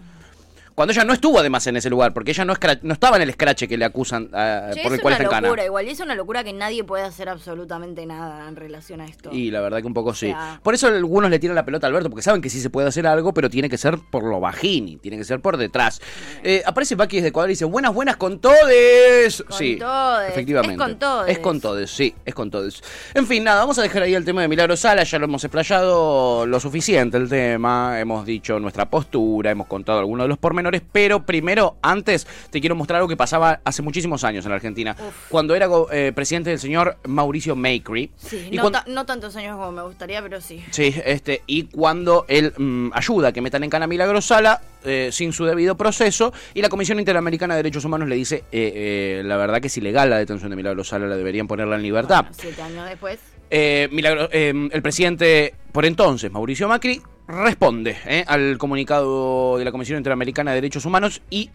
[0.76, 3.30] Cuando ella no estuvo además en ese lugar, porque ella no, no estaba en el
[3.30, 5.48] escrache que le acusan Che, por el es cual una está en cana.
[5.48, 5.86] locura, igual.
[5.88, 9.30] Y es una locura que nadie puede hacer absolutamente nada en relación a esto.
[9.32, 10.28] Y la verdad que un poco sí.
[10.28, 12.60] O sea- Por eso algunos le tiran la pelota a Alberto, porque saben que sí
[12.60, 15.58] se puede hacer algo, pero tiene que ser por lo bajini, tiene que ser por
[15.58, 16.02] detrás.
[16.44, 19.44] Eh, aparece Paqui desde Ecuador y dice, buenas, buenas con todes.
[19.44, 20.32] Con sí, todes.
[20.32, 20.74] efectivamente.
[20.76, 21.32] Es con todes.
[21.32, 22.82] Es con todes, sí, es con todes.
[23.14, 25.44] En fin, nada, vamos a dejar ahí el tema de Milagro Sala, ya lo hemos
[25.44, 30.63] explayado lo suficiente el tema, hemos dicho nuestra postura, hemos contado algunos de los pormenores,
[30.92, 34.96] pero primero, antes, te quiero mostrar algo que pasaba hace muchísimos años en la Argentina,
[35.30, 38.12] cuando era eh, presidente el señor Mauricio Macri.
[38.18, 40.64] Sí, Y no, cuando- ta- no tantos años como me gustaría, pero sí.
[40.72, 44.62] Sí, este, y cuando él mm, ayuda a que metan en cana a Milagro Sala
[44.86, 49.20] eh, sin su debido proceso, y la Comisión Interamericana de Derechos Humanos le dice, eh,
[49.22, 51.84] eh, la verdad que es ilegal la detención de Milagro Sala, la deberían ponerla en
[51.84, 52.24] libertad.
[52.24, 53.20] Bueno, siete años después.
[53.50, 59.98] Eh, Milagro- el presidente, por entonces, Mauricio Macri, responde eh, al comunicado de la Comisión
[59.98, 61.50] Interamericana de Derechos Humanos y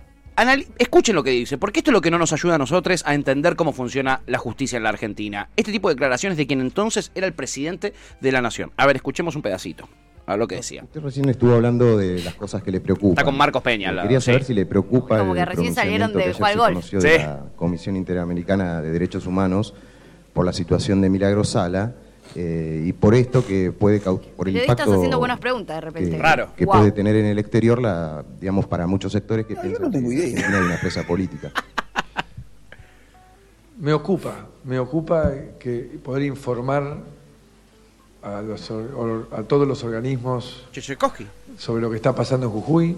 [0.79, 3.15] escuchen lo que dice, porque esto es lo que no nos ayuda a nosotros a
[3.15, 5.49] entender cómo funciona la justicia en la Argentina.
[5.57, 8.71] Este tipo de declaraciones de quien entonces era el presidente de la nación.
[8.77, 9.89] A ver, escuchemos un pedacito.
[10.27, 10.85] A lo que decía.
[10.85, 13.13] Usted recién estuvo hablando de las cosas que le preocupan.
[13.13, 14.49] Está con Marcos Peña lado, Quería saber sí.
[14.49, 17.09] si le preocupa Como el que recién salieron de que ayer se Sí.
[17.09, 19.73] de la Comisión Interamericana de Derechos Humanos
[20.35, 21.95] por la situación de Milagro Sala
[22.35, 26.11] eh, y por esto que puede por el impacto haciendo buenas preguntas de repente.
[26.11, 26.51] que, Raro.
[26.57, 30.59] que puede tener en el exterior la digamos para muchos sectores que piensan que Argentina
[30.59, 31.53] hay una presa política.
[33.81, 36.99] Me ocupa, me ocupa que poder informar
[38.25, 38.73] a, los
[39.31, 40.67] a todos los organismos
[41.57, 42.97] sobre lo que está pasando en Jujuy.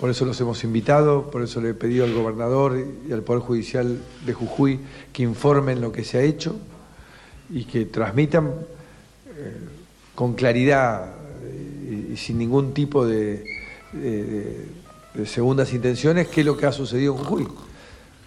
[0.00, 2.74] Por eso los hemos invitado, por eso le he pedido al gobernador
[3.06, 4.80] y al Poder Judicial de Jujuy
[5.12, 6.56] que informen lo que se ha hecho
[7.54, 8.48] y que transmitan
[9.36, 9.56] eh,
[10.14, 11.06] con claridad
[11.44, 13.44] eh, y, y sin ningún tipo de,
[13.92, 14.66] de- de-
[15.14, 17.48] de segundas intenciones qué es lo que ha sucedido en Jujuy.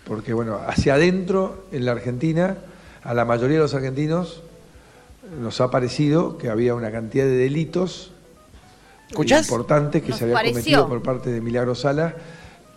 [0.06, 2.58] Porque, bueno, hacia adentro, en la Argentina,
[3.04, 4.42] a la mayoría de los argentinos
[5.42, 8.12] nos ha parecido que había una cantidad de delitos
[9.10, 9.46] ¿Escuchás?
[9.46, 12.16] importantes que Nos se habían cometido por parte de Milagro Sala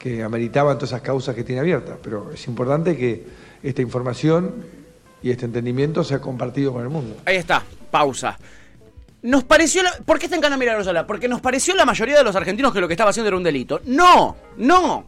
[0.00, 1.96] que ameritaban todas esas causas que tiene abiertas.
[2.02, 3.24] Pero es importante que
[3.62, 4.52] esta información
[5.22, 7.16] y este entendimiento sea compartido con el mundo.
[7.24, 8.38] Ahí está, pausa.
[9.22, 9.92] Nos pareció la...
[10.04, 11.06] ¿Por qué está en cana Milagro Sala?
[11.06, 13.42] Porque nos pareció la mayoría de los argentinos que lo que estaba haciendo era un
[13.42, 13.80] delito.
[13.84, 15.04] No, no.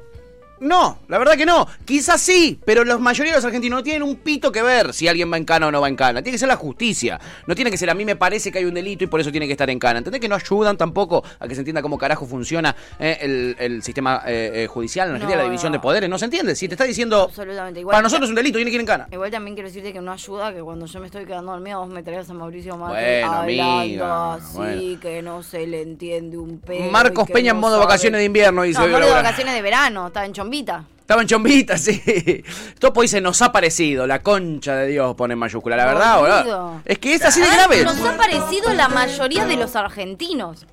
[0.63, 1.67] No, la verdad que no.
[1.85, 5.09] Quizás sí, pero la mayoría de los argentinos no tienen un pito que ver si
[5.09, 6.23] alguien va en cana o no va en cana.
[6.23, 7.19] Tiene que ser la justicia.
[7.47, 9.31] No tiene que ser a mí me parece que hay un delito y por eso
[9.33, 9.99] tiene que estar en cana.
[9.99, 13.83] ¿Entendés que no ayudan tampoco a que se entienda cómo carajo funciona eh, el, el
[13.83, 15.79] sistema eh, eh, judicial en Argentina, No, la división no.
[15.79, 16.09] de poderes?
[16.09, 16.55] ¿No se entiende?
[16.55, 17.23] Si te está diciendo...
[17.23, 17.81] Absolutamente.
[17.81, 19.09] Igual Para nosotros es un delito, tiene que ir en cana.
[19.11, 21.89] Igual también quiero decirte que no ayuda que cuando yo me estoy quedando dormida vos
[21.89, 25.01] me traes a Mauricio Macri Bueno, hablando amiga, así, bueno.
[25.01, 26.91] que no se le entiende un pedo.
[26.91, 28.81] Marcos Peña en modo sabe- vacaciones de invierno, dice.
[28.81, 30.85] No, modo vacaciones de verano, estaba en Chombita.
[31.01, 32.45] Estaba en chombita, sí.
[32.79, 36.83] Topo dice, nos ha parecido, la concha de Dios pone en mayúscula, la verdad, Boludo.
[36.85, 37.85] Es que es así de Ah, grave.
[37.85, 40.67] Nos ha parecido la mayoría de los argentinos.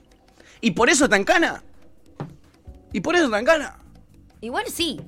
[0.62, 1.64] Y por eso en cana.
[2.92, 3.78] Y por eso en cana.
[4.42, 5.00] Igual sí,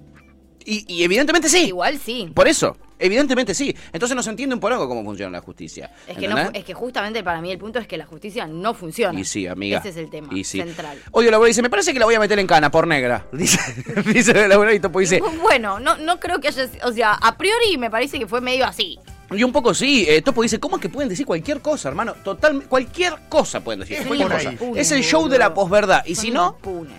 [0.65, 1.65] Y, y evidentemente sí.
[1.67, 2.31] igual sí.
[2.33, 3.75] Por eso, evidentemente sí.
[3.91, 5.91] Entonces no se entiende un porongo cómo funciona la justicia.
[6.07, 8.73] Es que, no, es que justamente para mí el punto es que la justicia no
[8.73, 9.19] funciona.
[9.19, 9.79] Y sí, amiga.
[9.79, 10.59] Ese es el tema Y sí.
[10.59, 10.97] central.
[11.11, 13.25] Odio Laura dice, me parece que la voy a meter en cana por negra.
[13.31, 13.59] Dice,
[14.05, 16.69] dice y Topo dice, Bueno, no, no creo que haya.
[16.83, 18.99] O sea, a priori me parece que fue medio así.
[19.31, 22.13] y un poco sí, eh, Topo dice, ¿cómo es que pueden decir cualquier cosa, hermano?
[22.23, 23.97] Total, cualquier cosa pueden decir.
[23.97, 24.79] Son cualquier cosa.
[24.79, 26.03] Es el show de la posverdad.
[26.05, 26.57] Y si no,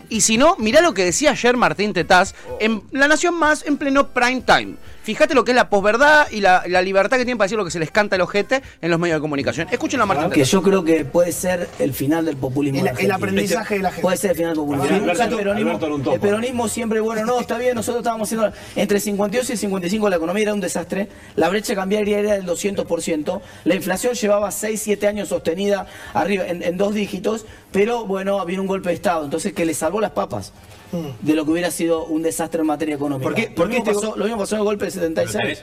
[0.09, 3.77] y si no, mirá lo que decía ayer Martín Tetaz en La Nación Más en
[3.77, 4.75] pleno prime time.
[5.03, 7.65] Fíjate lo que es la posverdad y la, la libertad que tienen para decir lo
[7.65, 9.69] que se les canta el ojete en los medios de comunicación.
[9.71, 12.87] Escúchenlo a Martín Que yo creo que puede ser el final del populismo.
[12.99, 14.03] El- aprendizaje de la gente.
[14.03, 14.85] Puede ser el final del populismo.
[15.11, 18.53] Alberto- peronismo, el peronismo siempre, bueno, no, está bien, nosotros estábamos haciendo.
[18.77, 23.41] Entre 52 y 55 la economía era un desastre, la brecha cambiaria era del 200%,
[23.65, 28.61] la inflación llevaba 6, 7 años sostenida arriba en, en dos dígitos, pero bueno, había
[28.61, 30.53] un golpe de Estado, entonces que le salvó las papas.
[31.21, 33.25] De lo que hubiera sido un desastre en materia económica.
[33.29, 34.93] ¿Por qué- lo, por qué mismo este pasó, lo mismo pasó en el golpe del
[34.93, 35.63] 76.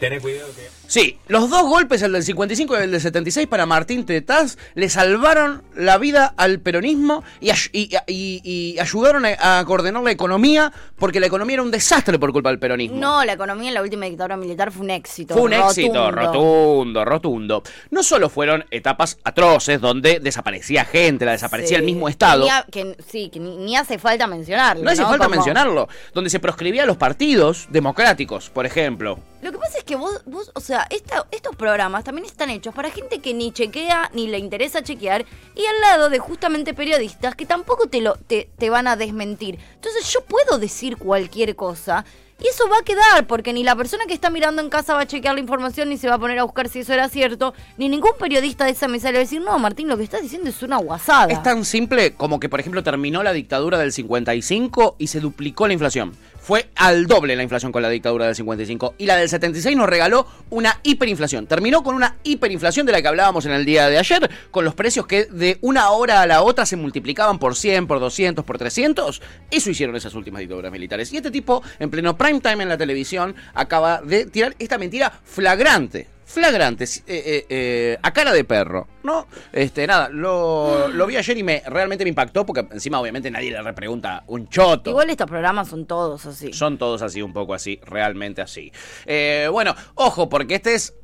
[0.89, 4.89] Sí, los dos golpes, el del 55 y el del 76 para Martín Tetaz, le
[4.89, 10.09] salvaron la vida al peronismo y, ay- y- y- y ayudaron a, a coordinar la
[10.09, 12.97] economía porque la economía era un desastre por culpa del peronismo.
[12.99, 15.35] No, la economía en la última dictadura militar fue un éxito.
[15.35, 17.05] Fue un éxito rotundo.
[17.05, 17.63] rotundo.
[17.91, 21.91] No solo fueron etapas atroces donde desaparecía gente, la desaparecía el Sí.
[21.91, 22.45] mismo Estado.
[22.45, 24.83] Ni a- que, sí, que ni, ni hace falta mencionarlo.
[24.83, 25.87] No hace falta Como- mencionarlo.
[26.15, 29.19] Donde se proscribía a los partidos democráticos, por ejemplo.
[29.41, 32.73] Lo que pasa es que vos, vos o sea, esta- estos programas también están hechos
[32.73, 35.25] para gente que ni chequea ni le interesa chequear
[35.55, 39.57] y al lado de justamente periodistas que tampoco te, lo, te, te van a desmentir.
[39.75, 42.03] Entonces yo puedo decir cualquier cosa
[42.41, 45.01] y eso va a quedar porque ni la persona que está mirando en casa va
[45.01, 47.53] a chequear la información ni se va a poner a buscar si eso era cierto,
[47.77, 50.21] ni ningún periodista de esa mesa le va a decir, no, Martín, lo que estás
[50.21, 51.33] diciendo es una guasada.
[51.33, 55.67] Es tan simple como que, por ejemplo, terminó la dictadura del 55 y se duplicó
[55.67, 56.15] la inflación.
[56.49, 58.95] Fue al doble la inflación con la dictadura del 55.
[58.97, 61.45] Y la del 76 nos regaló una hiperinflación.
[61.45, 64.73] Terminó con una hiperinflación de la que hablábamos en el día de ayer, con los
[64.73, 68.57] precios que de una hora a la otra se multiplicaban por 100, por 200, por
[68.57, 69.21] 300.
[69.51, 71.13] Eso hicieron esas últimas dictaduras militares.
[71.13, 75.21] Y este tipo, en pleno prime time en la televisión, acaba de tirar esta mentira
[75.23, 79.25] flagrante flagrante, eh, eh, eh, a cara de perro, ¿no?
[79.51, 83.49] Este, nada, lo, lo vi ayer y me realmente me impactó porque encima obviamente nadie
[83.49, 84.91] le repregunta un choto.
[84.91, 86.53] Igual estos programas son todos así.
[86.53, 88.71] Son todos así, un poco así, realmente así.
[89.07, 90.93] Eh, bueno, ojo, porque este es.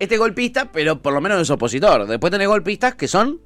[0.00, 2.06] Este es golpista, pero por lo menos es opositor.
[2.06, 3.40] Después tenés golpistas que son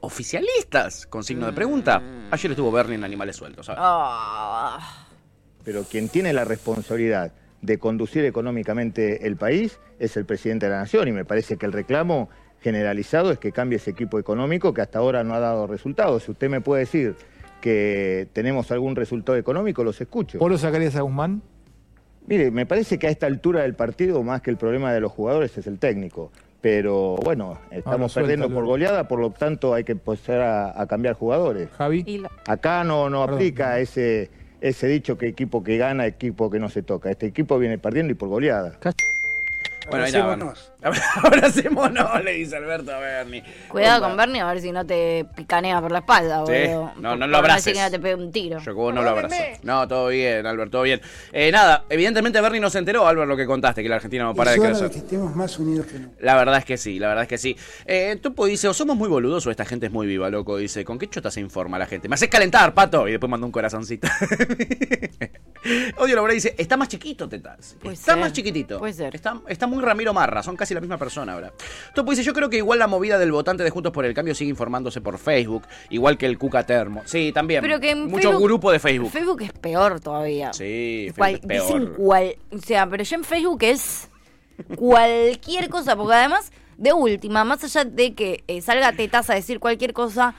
[0.00, 2.02] oficialistas, con signo de pregunta.
[2.30, 3.80] Ayer estuvo Bernie en Animales Sueltos, ¿sabes?
[3.82, 5.06] Ah.
[5.64, 7.32] pero quien tiene la responsabilidad
[7.64, 11.64] de conducir económicamente el país es el presidente de la Nación y me parece que
[11.64, 12.28] el reclamo
[12.60, 16.24] generalizado es que cambie ese equipo económico que hasta ahora no ha dado resultados.
[16.24, 17.16] Si usted me puede decir
[17.60, 20.38] que tenemos algún resultado económico, los escucho.
[20.38, 21.42] ¿Vos lo sacarías a Guzmán?
[22.26, 25.12] Mire, me parece que a esta altura del partido más que el problema de los
[25.12, 26.32] jugadores es el técnico.
[26.60, 31.14] Pero bueno, estamos perdiendo por goleada, por lo tanto hay que empezar a, a cambiar
[31.14, 31.68] jugadores.
[31.76, 32.22] Javi.
[32.46, 34.30] Acá no, no aplica ese,
[34.64, 37.10] ese dicho que equipo que gana, equipo que no se toca.
[37.10, 38.78] Este equipo viene perdiendo y por goleada.
[39.90, 40.12] Bueno, ahí
[40.84, 41.00] la van.
[41.24, 43.42] Abracémonos, le dice Alberto a Bernie.
[43.68, 46.92] Cuidado con Bernie a ver si no te picanea por la espalda, Sí, boludo.
[46.96, 47.72] no, no lo abraces.
[47.72, 48.58] que no te pegue un tiro.
[48.60, 49.34] Yo vos no lo abrazo.
[49.62, 51.00] No, todo bien, Albert, todo bien.
[51.32, 54.34] Eh, nada, evidentemente Bernie no se enteró, Albert, lo que contaste, que la Argentina no
[54.34, 54.90] para de crecer.
[54.90, 56.16] que estemos más unidos que nunca.
[56.20, 57.56] La verdad es que sí, la verdad es que sí.
[57.86, 60.56] Eh, Topo dice, o somos muy boludos o esta gente es muy viva, loco.
[60.56, 62.08] Dice, ¿con qué chota se informa la gente?
[62.08, 63.08] Me haces calentar, pato.
[63.08, 64.06] Y después manda un corazoncito.
[65.96, 67.76] Odio Laura dice, está más chiquito, Tetas.
[67.80, 68.78] Puede está ser, más chiquitito.
[68.78, 69.14] puede ser.
[69.14, 71.52] Está, está muy Ramiro Marra, son casi la misma persona ahora.
[71.94, 74.34] Topo dice, yo creo que igual la movida del votante de Juntos por el Cambio
[74.34, 77.02] sigue informándose por Facebook, igual que el Cuca Termo.
[77.06, 77.62] Sí, también.
[77.62, 79.10] Pero que en Mucho Facebook- grupo de Facebook.
[79.10, 80.52] Facebook es peor todavía.
[80.52, 81.62] Sí, Facebook Cual- es peor.
[81.66, 84.10] dicen cual, o sea, pero ya en Facebook es
[84.76, 89.60] cualquier cosa, porque además, de última, más allá de que eh, salga tetas a decir
[89.60, 90.34] cualquier cosa,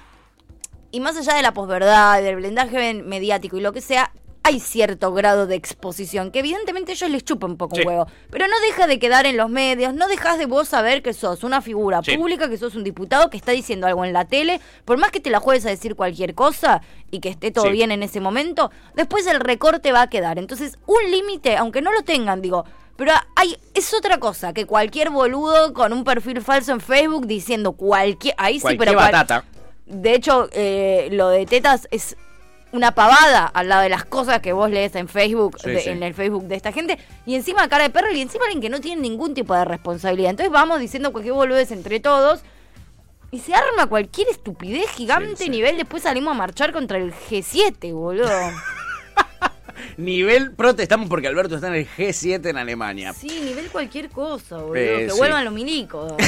[0.91, 4.11] y más allá de la posverdad, del blindaje mediático y lo que sea,
[4.47, 7.81] hay cierto grado de exposición, que evidentemente ellos les chupan un poco Sí.
[7.81, 11.01] un huevo, pero no deja de quedar en los medios, no dejas de vos saber
[11.01, 12.15] que sos una figura Sí.
[12.15, 15.19] pública, que sos un diputado que está diciendo algo en la tele, por más que
[15.19, 17.71] te la juegues a decir cualquier cosa y que esté todo Sí.
[17.71, 20.37] bien en ese momento, después el recorte va a quedar.
[20.37, 22.65] Entonces, un límite, aunque no lo tengan, digo,
[22.97, 27.71] pero hay es otra cosa que cualquier boludo con un perfil falso en Facebook diciendo
[27.73, 29.43] cualquier ahí sí, pero cual- batata.
[29.87, 32.15] de hecho, eh, lo de tetas es
[32.75, 35.89] una pavada al lado de las cosas que vos lees en Facebook, Sí, de- sí.
[35.89, 38.69] en el Facebook de esta gente, y encima cara de perro, y encima alguien que
[38.69, 40.31] no tiene ningún tipo de responsabilidad.
[40.31, 42.41] Entonces vamos diciendo cualquier boludez entre todos,
[43.31, 48.29] y se arma cualquier estupidez gigante nivel, después salimos a marchar contra el G7, boludo.
[49.97, 53.13] Nivel protestamos porque Alberto está en el G7 en Alemania.
[53.13, 54.75] sí, nivel cualquier cosa, boludo.
[54.75, 56.13] Eh, que vuelvan los milicos.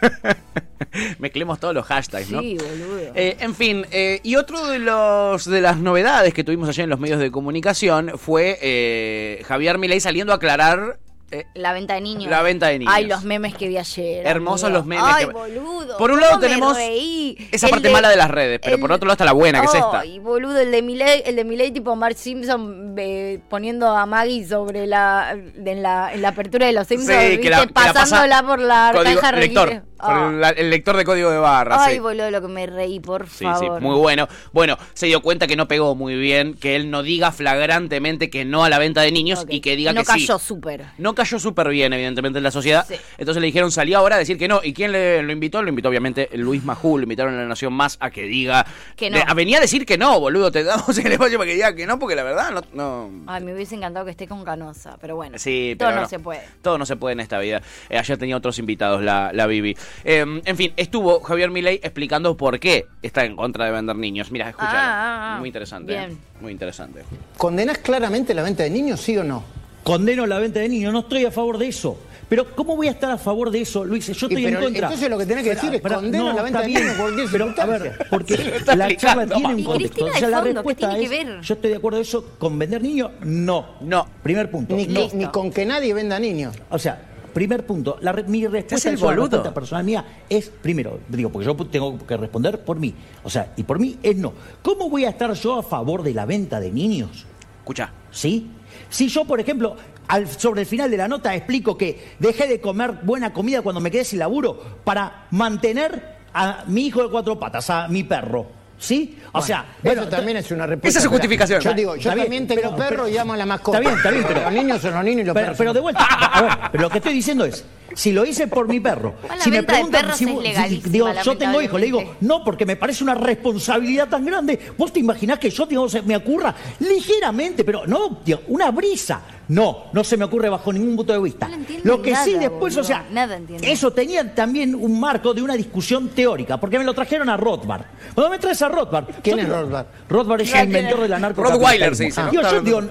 [1.18, 2.40] Mezclemos todos los hashtags, ¿no?
[2.40, 3.12] Sí, boludo.
[3.14, 6.90] Eh, en fin, eh, y otro de los de las novedades que tuvimos ayer en
[6.90, 10.98] los medios de comunicación fue eh, Javier Milei saliendo a aclarar
[11.30, 12.30] eh, La venta de niños.
[12.30, 12.94] La venta de niños.
[12.94, 14.26] Ay, los memes que vi ayer.
[14.26, 14.78] Hermosos amigo.
[14.78, 15.96] los memes Ay, que- boludo.
[15.98, 19.14] Por un lado tenemos esa El parte mala de las redes, pero por otro lado
[19.14, 20.00] está la buena, que es esta.
[20.00, 24.46] Ay, boludo, el de Miley, el de Milei tipo Mark Simpson eh, poniendo a Maggie
[24.46, 27.40] sobre la en la, en la apertura de los Simpsons, Sí, ¿viste?
[27.42, 29.82] que la- que la pasa pasándola por la caja lector.
[30.06, 30.50] Por Ah.
[30.56, 31.80] el, lector de código de barras.
[31.82, 32.00] Ay, sí.
[32.00, 33.80] boludo, lo que me reí, por Sí, sí, favor.
[33.80, 34.28] muy bueno.
[34.52, 38.44] Bueno, se dio cuenta que no pegó muy bien, que él no diga flagrantemente que
[38.44, 40.12] no a la venta de niños y que diga no que sí.
[40.26, 40.84] cayó súper.
[40.98, 42.86] No cayó súper bien, evidentemente, en la sociedad.
[43.18, 44.60] Entonces le dijeron, salió ahora a decir que no.
[44.62, 45.62] ¿Y quién le, lo invitó?
[45.62, 46.98] Lo invitó, obviamente, Luis Majú.
[46.98, 48.66] Lo invitaron a la Nación Más a que diga...
[48.96, 49.18] Que no.
[49.26, 50.50] a- venía a decir que no, boludo.
[50.52, 52.62] Te damos el espacio para que diga que no, porque la verdad no...
[52.72, 55.38] no- Ay, me hubiese encantado que esté con Canosa, pero bueno.
[55.38, 56.42] Sí, todo pero no, se puede.
[56.62, 57.62] Todo no se puede en esta vida.
[57.88, 59.76] Eh, ayer tenía otros invitados, la, la Bibi.
[60.04, 64.30] Eh, en fin, estuvo Javier Milei explicando por qué está en contra de vender niños.
[64.30, 64.78] Mira, escúchalo.
[64.78, 65.38] Ah, ah, ah.
[65.38, 65.92] Muy interesante.
[65.92, 66.10] Bien.
[66.12, 66.16] eh.
[66.40, 67.02] Muy interesante.
[67.36, 69.42] ¿Condenás claramente la venta de niños, sí o no?
[69.82, 71.98] Condeno la venta de niños, no estoy a favor de eso.
[72.28, 74.04] Pero ¿cómo voy a estar a favor de eso, Luis?
[74.06, 74.86] Yo Y estoy en contra.
[74.88, 77.54] entonces lo que tenés que decir es condeno la venta de niños por cualquier Pero,
[77.56, 80.06] a ver, porque la charla tiene un contexto.
[80.06, 81.40] O sea, la fondo, ¿qué respuesta tiene es, que ver?
[81.40, 83.76] yo estoy de acuerdo de eso, con vender niños, no.
[83.80, 84.08] No.
[84.24, 84.74] Primer punto.
[84.74, 85.08] Ni, no.
[85.14, 86.56] ni con que nadie venda niños.
[86.68, 87.00] O sea,
[87.36, 89.24] primer punto, la mi respuesta ¿Es el boludo?
[89.26, 92.94] respuesta personal mía es, primero, digo, porque yo tengo que responder por mí.
[93.24, 94.32] O sea, y por mí es no.
[94.62, 97.26] ¿Cómo voy a estar yo a favor de la venta de niños?
[97.58, 97.92] Escucha.
[98.10, 98.50] ¿Sí?
[98.88, 99.76] Si yo, por ejemplo,
[100.08, 103.82] al- sobre el final de la nota explico que dejé de comer buena comida cuando
[103.82, 108.46] me quedé sin laburo para mantener a mi hijo de cuatro patas, a mi perro.
[108.78, 109.18] ¿Sí?
[109.32, 110.88] O sea, Eso también es una respuesta.
[110.88, 111.60] Esa es su justificación.
[111.60, 113.78] Yo digo, yo también tengo pero- perro pero- y amo a la mascota.
[113.78, 115.68] Está bien, está bien, pero los niños son los niños y los pero, perros pero
[115.70, 117.64] son de vuelta, a ver, pero lo que estoy diciendo es,
[117.96, 121.62] si lo hice por mi perro, si me preguntan si, vos- si- digo, yo tengo
[121.62, 124.60] hijos, le digo, no, porque me parece una responsabilidad tan grande.
[124.76, 129.22] ¿Vos te imaginás que yo digo, se me ocurra ligeramente, pero no, digo, una brisa?
[129.48, 131.48] No, no se me ocurre bajo ningún punto de vista.
[131.84, 136.08] Lo que sí después, o sea, nada eso tenía también un marco de una discusión
[136.08, 137.84] teórica, porque me lo trajeron a Rothbard.
[138.14, 139.06] Cuando me traes a Rothbard...
[139.22, 139.86] ¿Quién es Rothbard?
[140.08, 141.42] Rothbard es el ¿quién inventor de la narco.
[141.44, 142.30] Rottweiler se dice, ¿no?
[142.30, 142.82] Digo, yo digo,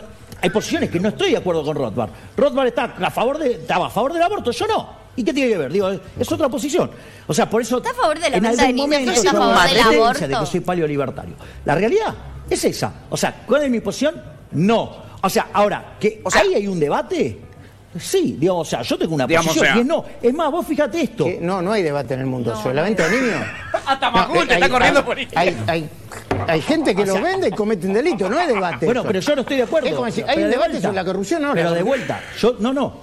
[0.46, 2.10] hay posiciones que no estoy de acuerdo con Rothbard.
[2.38, 4.90] Rothbard está a favor de, estaba a favor del aborto, yo no.
[5.16, 5.72] ¿Y qué tiene que ver?
[5.72, 6.92] Digo, es, otra posición.
[7.26, 7.78] O sea, por eso.
[7.78, 8.88] ¿Está a favor de la en venta de algún niños?
[8.88, 10.28] momento ¿No está a favor del aborto?
[10.28, 11.36] de que soy paleolibertario.
[11.66, 12.14] La realidad
[12.50, 12.94] es esa.
[13.10, 14.22] O sea, ¿cuál es mi posición?
[14.52, 14.98] No.
[15.22, 17.40] O sea, ahora, que ahí hay un debate.
[17.98, 20.06] Sí, digamos, o sea, yo tengo una Digamos, posición o sea- y es no.
[20.22, 21.24] Es más, vos fíjate esto.
[21.26, 22.54] Que no, no hay debate en el mundo.
[22.62, 23.42] Sobre la venta de niños.
[23.86, 25.90] Hasta No, eh, hay- hay- Hay, hay,
[26.48, 28.86] hay gente que lo vende y comete un delito, no hay debate.
[28.86, 29.08] Bueno, eso.
[29.08, 29.88] pero yo no estoy de acuerdo.
[29.88, 30.88] Es como decir, hay un de debate vuelta.
[30.88, 31.54] sobre la corrupción, no.
[31.54, 32.98] Pero de vuelta, yo no, no.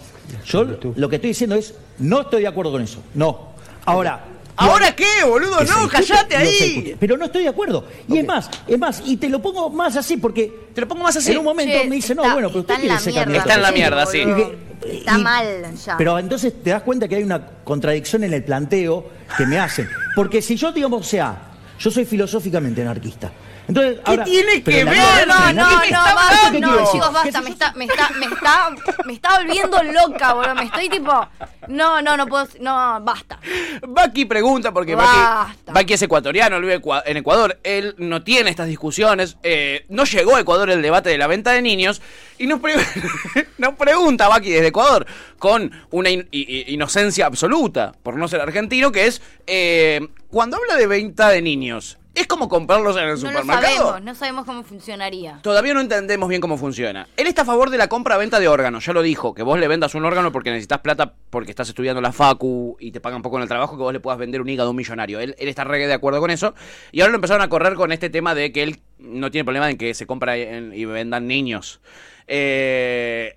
[0.47, 0.64] Yo
[0.97, 3.03] lo que estoy diciendo es, no estoy de acuerdo con eso.
[3.14, 3.53] No.
[3.85, 4.25] Ahora.
[4.55, 5.62] ¿Ahora qué, boludo?
[5.64, 6.95] No, callate ahí.
[7.01, 7.87] Pero no estoy de acuerdo.
[8.07, 10.68] Y es más, es más, y te lo pongo más así porque.
[10.75, 11.33] Te lo pongo más así.
[11.33, 13.01] En un momento Che, me dice, no, está- bueno, pero está usted en quiere la
[13.01, 13.38] ser mierda.
[13.42, 14.18] Está en la a mierda, sí.
[14.18, 15.97] Y Está y- mal ya.
[15.97, 19.88] Pero entonces te das cuenta que hay una contradicción en el planteo que me hacen.
[20.14, 21.52] Porque si yo, digamos, o sea,
[21.83, 23.33] yo soy filosóficamente anarquista.
[23.68, 25.29] Entonces, ahora, tiene pero que ver?
[25.29, 28.68] No, no, no, ¿Esto basta, qué no, chicos, basta, me está, me está, me está,
[29.07, 31.29] me está volviendo loca, boludo, me estoy tipo,
[31.68, 33.38] no, no, no puedo, no, basta.
[33.87, 35.44] Baki pregunta, porque Basta.
[35.66, 40.05] Baki, Baki es ecuatoriano, él vive en Ecuador, él no tiene estas discusiones, eh, no
[40.05, 42.03] llegó a Ecuador el debate de la venta de niños,
[42.38, 42.75] y nos, pre-
[43.59, 45.07] nos pregunta Baki desde Ecuador,
[45.38, 50.87] con una in- inocencia absoluta, por no ser argentino, que es, eh, cuando habla de
[50.88, 53.62] venta de niños, ¿es como comprarlos en el No supermercado?
[53.62, 55.38] sabemos, no sabemos cómo funcionaría.
[55.42, 57.09] Todavía no entendemos bien cómo funciona.
[57.16, 59.68] Él está a favor de la compra-venta de órganos, ya lo dijo, que vos le
[59.68, 63.37] vendas un órgano porque necesitas plata porque estás estudiando la facu y te pagan poco
[63.37, 65.20] en el trabajo, que vos le puedas vender un hígado a un millonario.
[65.20, 66.55] Él, él está re de acuerdo con eso.
[66.92, 69.70] Y ahora lo empezaron a correr con este tema de que él no tiene problema
[69.70, 71.81] en que se compra en- y vendan niños.
[72.29, 73.37] Eh,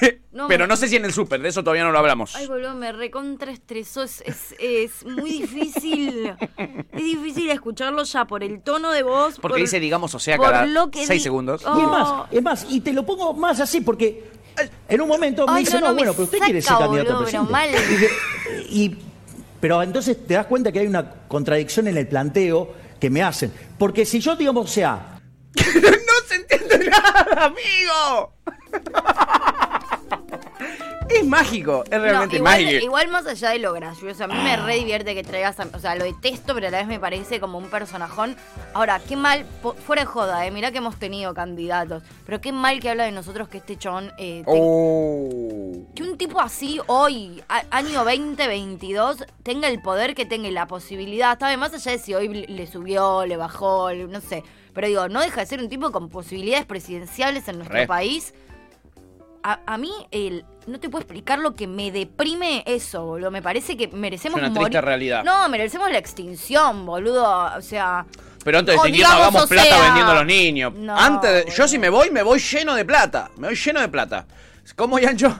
[0.30, 2.36] No, pero me- no sé si en el súper, de eso todavía no lo hablamos.
[2.36, 4.04] Ay, boludo, me recontraestresó.
[4.04, 6.32] Es, es, es muy difícil.
[6.56, 9.40] Es difícil escucharlo ya por el tono de voz.
[9.40, 11.64] Porque por- dice, digamos, o sea, cada lo que seis di- segundos.
[11.66, 11.76] Oh.
[11.76, 14.30] Y es más, es más, y te lo pongo más así porque
[14.88, 17.10] en un momento me dice, no, no, no, me bueno, pero usted quiere ser candidato
[17.10, 17.52] a boludo, presidente.
[17.52, 18.64] pero mal.
[18.70, 18.96] Y,
[19.60, 23.52] pero entonces te das cuenta que hay una contradicción en el planteo que me hacen.
[23.76, 25.20] Porque si yo, digamos, o sea,
[25.56, 28.34] ¡No se entiende nada, amigo!
[31.08, 32.84] Es mágico, es realmente No, igual, mágico.
[32.84, 35.78] igual más allá de lo gracioso, a mí me re divierte que traigas, a- o
[35.78, 38.36] sea, lo detesto, pero a la vez me parece como un personajón.
[38.74, 42.52] Ahora, qué mal, po- fuera de joda, eh, mirá que hemos tenido candidatos, pero qué
[42.52, 45.86] mal que habla de nosotros que este chabón, eh, Oh.
[45.94, 50.66] que un tipo así hoy, a- año 2022, tenga el poder que tenga y la
[50.66, 54.44] posibilidad, más allá de si hoy le- le subió, le bajó, le- no sé,
[54.74, 57.86] pero digo, no deja de ser un tipo con posibilidades presidenciales en nuestro Re.
[57.86, 58.34] país.
[59.42, 63.30] A, a mí, el, no te puedo explicar lo que me deprime eso, boludo.
[63.30, 64.66] Me parece que merecemos Es una morir.
[64.66, 65.24] triste realidad.
[65.24, 67.24] No, merecemos la extinción, boludo.
[67.56, 68.04] O sea.
[68.44, 70.72] Pero antes de extinguirnos hagamos o plata sea, vendiendo a los niños.
[70.74, 73.30] no, antes de- yo si me voy, me voy lleno de plata.
[73.36, 74.26] Me voy lleno de plata.
[74.76, 75.38] ¿Cómo, Yancho?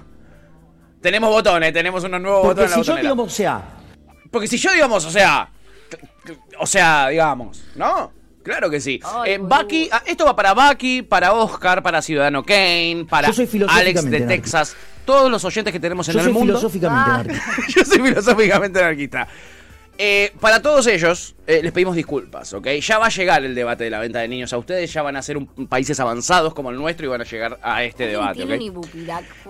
[1.01, 3.63] Tenemos botones, tenemos unos nuevos porque botones en si la yo, digamos, o sea,
[4.31, 5.51] Porque si yo, digamos, o sea.
[6.59, 8.13] O sea, digamos, ¿no?
[8.49, 8.99] Claro que sí.
[9.05, 9.39] Ay, Eh.
[9.39, 14.27] Bucky, ah, esto va para Bucky, para Oscar, para Ciudadano Kane, para Alex de anarquista.
[14.27, 16.55] Texas, todos los oyentes que tenemos en yo el soy mundo.
[16.55, 17.15] filosóficamente Ah.
[17.17, 17.53] anarquista.
[17.69, 19.29] Yo soy filosóficamente anarquista.
[19.99, 22.67] Eh, para todos ellos, eh, les pedimos disculpas, ¿ok?
[22.81, 25.17] Ya va a llegar el debate de la venta de niños a ustedes, ya van
[25.17, 28.45] a ser un- países avanzados como el nuestro y van a llegar a este debate,
[28.45, 28.51] ¿ok?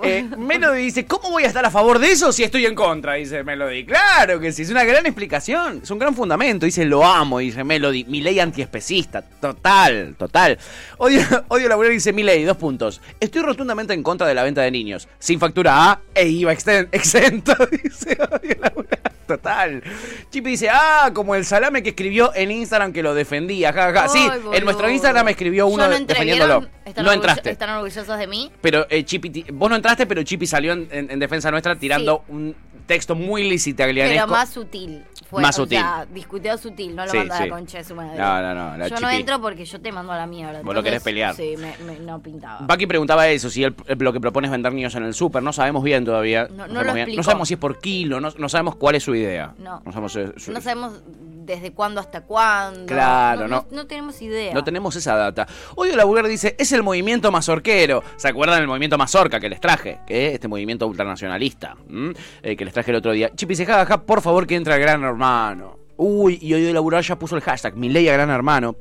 [0.03, 3.15] Eh, Melody dice, ¿cómo voy a estar a favor de eso si estoy en contra?
[3.15, 3.85] Dice Melody.
[3.85, 6.67] Claro que sí, es una gran explicación, es un gran fundamento.
[6.67, 8.05] Dice, lo amo, dice Melody.
[8.05, 10.57] Mi ley antiespecista, total, total.
[10.99, 13.01] Odio, odio laboral, dice mi ley, dos puntos.
[13.19, 16.53] Estoy rotundamente en contra de la venta de niños, sin factura A e IVA
[16.93, 19.01] exento, dice odio laboral.
[19.27, 19.83] Total.
[20.31, 23.73] Chipi dice, ah, como el salame que escribió en Instagram que lo defendía.
[23.73, 24.09] Ja, ja.
[24.09, 24.89] Sí, en nuestro.
[24.89, 26.67] Instagram escribió uno no entré, defendiéndolo.
[26.85, 27.51] ¿Están No entraste.
[27.51, 28.51] ¿Están orgullosos de mí?
[28.61, 32.25] Pero eh, Chipi, vos no entraste, pero Chipi salió en, en- en defensa nuestra tirando
[32.29, 32.55] un
[32.89, 34.27] texto muy licitaglianesco.
[34.27, 35.05] Pero más sutil.
[35.31, 35.79] Fue, Más o sutil.
[35.79, 37.45] sea, discutido sutil, no lo Sí, mando a sí.
[37.45, 38.17] la concha de su madre.
[38.19, 40.63] No, no, no, la Yo no entro porque yo te mando a la mierda.
[40.63, 41.35] Vos lo querés pelear.
[41.37, 42.61] Sí, me, me- no pintaba.
[42.67, 45.43] Bucky preguntaba eso, si él lo que propone es vender niños en el súper.
[45.43, 46.49] No sabemos bien todavía.
[46.51, 47.15] No- lo bien.
[47.15, 49.53] No sabemos si es por kilo, no, no sabemos cuál es su idea.
[49.59, 49.83] No.
[49.85, 52.87] sabemos su- su- No sabemos desde cuándo hasta cuándo.
[52.87, 53.67] Claro, no.
[53.71, 53.87] no.
[53.87, 54.55] tenemos idea.
[54.55, 55.47] No tenemos esa data.
[55.77, 58.03] Odio la Vulgar dice, es el movimiento mazorquero.
[58.17, 59.99] ¿Se acuerdan del movimiento mazorca que les traje?
[60.07, 61.77] Que es este movimiento ultranacionalista.
[61.89, 62.15] ¿m?
[62.43, 63.31] Eh, que les traje el otro día.
[63.35, 65.77] Chipi dice, jajaja, por favor que entre al gran hermano.
[65.97, 68.77] Uy, y Odio la Vulgar ya puso el hashtag, mi ley a gran hermano.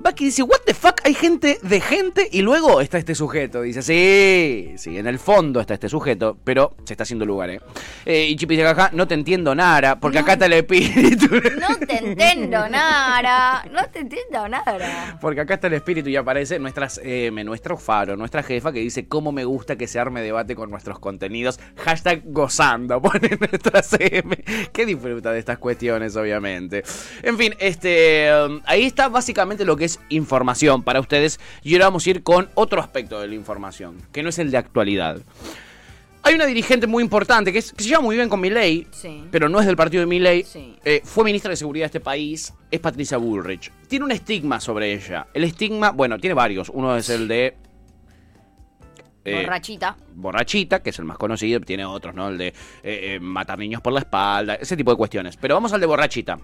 [0.00, 3.62] Bucky dice, what the fuck, hay gente de gente y luego está este sujeto.
[3.62, 7.60] Dice, sí, sí, en el fondo está este sujeto, pero se está haciendo lugar, ¿eh?
[8.04, 11.26] Eh, y Chipi dice, jaja, no te entiendo nada, porque acá está el espíritu.
[11.58, 13.64] No te entiendo nada.
[13.72, 15.18] No te entiendo nada.
[15.20, 19.08] Porque acá está el espíritu y aparece nuestra CM, nuestro faro, nuestra jefa que dice
[19.08, 21.58] cómo me gusta que se arme debate con nuestros contenidos.
[21.76, 24.36] Hashtag gozando, pone nuestra CM.
[24.72, 26.84] Que disfruta de estas cuestiones, obviamente.
[27.22, 28.30] En fin, este
[28.64, 31.40] ahí está básicamente lo que es información para ustedes.
[31.62, 34.50] Y ahora vamos a ir con otro aspecto de la información, que no es el
[34.50, 35.20] de actualidad.
[36.22, 39.24] Hay una dirigente muy importante que, es- que se lleva muy bien con Milei, Sí.
[39.30, 40.42] pero no es del partido de Milei.
[40.44, 40.76] Sí.
[40.84, 43.72] Eh, fue ministra de Seguridad de este país, es Patricia Bullrich.
[43.88, 45.28] Tiene un estigma sobre ella.
[45.32, 46.68] El estigma, bueno, tiene varios.
[46.68, 47.56] Uno es el de...
[49.32, 49.96] eh, Borrachita.
[50.14, 52.28] borrachita, que es el más conocido, tiene otros, ¿no?
[52.28, 55.36] El de eh, eh, matar niños por la espalda, ese tipo de cuestiones.
[55.36, 56.38] Pero vamos al de borrachita.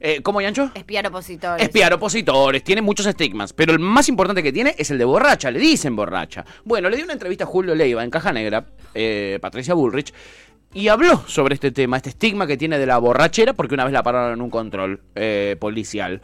[0.00, 0.70] Eh, ¿Cómo, Yancho?
[0.74, 1.62] Espiar opositores.
[1.62, 5.50] Espiar opositores, tiene muchos estigmas, pero el más importante que tiene es el de borracha,
[5.50, 6.44] le dicen borracha.
[6.64, 10.12] Bueno, le dio una entrevista a Julio Leiva en Caja Negra, eh, Patricia Bullrich,
[10.72, 13.92] y habló sobre este tema, este estigma que tiene de la borrachera, porque una vez
[13.92, 15.00] la pararon en un control
[15.58, 16.20] policial.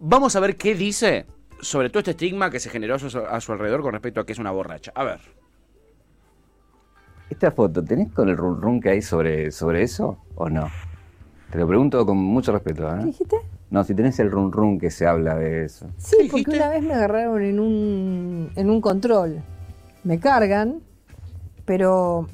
[0.00, 1.26] Vamos a ver qué dice
[1.60, 4.26] sobre todo este estigma que se generó a su, a su alrededor con respecto a
[4.26, 4.92] que es una borracha.
[4.94, 5.20] A ver.
[7.32, 10.68] Esta foto, ¿tenés con el run run que hay sobre, sobre eso o no?
[11.50, 12.98] Te lo pregunto con mucho respeto, ¿eh?
[13.00, 13.36] ¿Qué dijiste?
[13.70, 15.86] No, si tenés el run run que se habla de eso.
[15.96, 19.42] Sí, porque una vez me agarraron en un, en un control.
[20.04, 20.80] Me cargan,
[21.64, 22.26] pero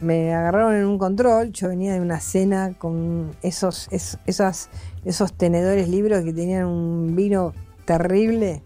[0.00, 1.52] me agarraron en un control.
[1.52, 4.70] Yo venía de una cena con esos, es- esas,
[5.04, 7.52] esos tenedores libros que tenían un vino
[7.84, 8.62] terrible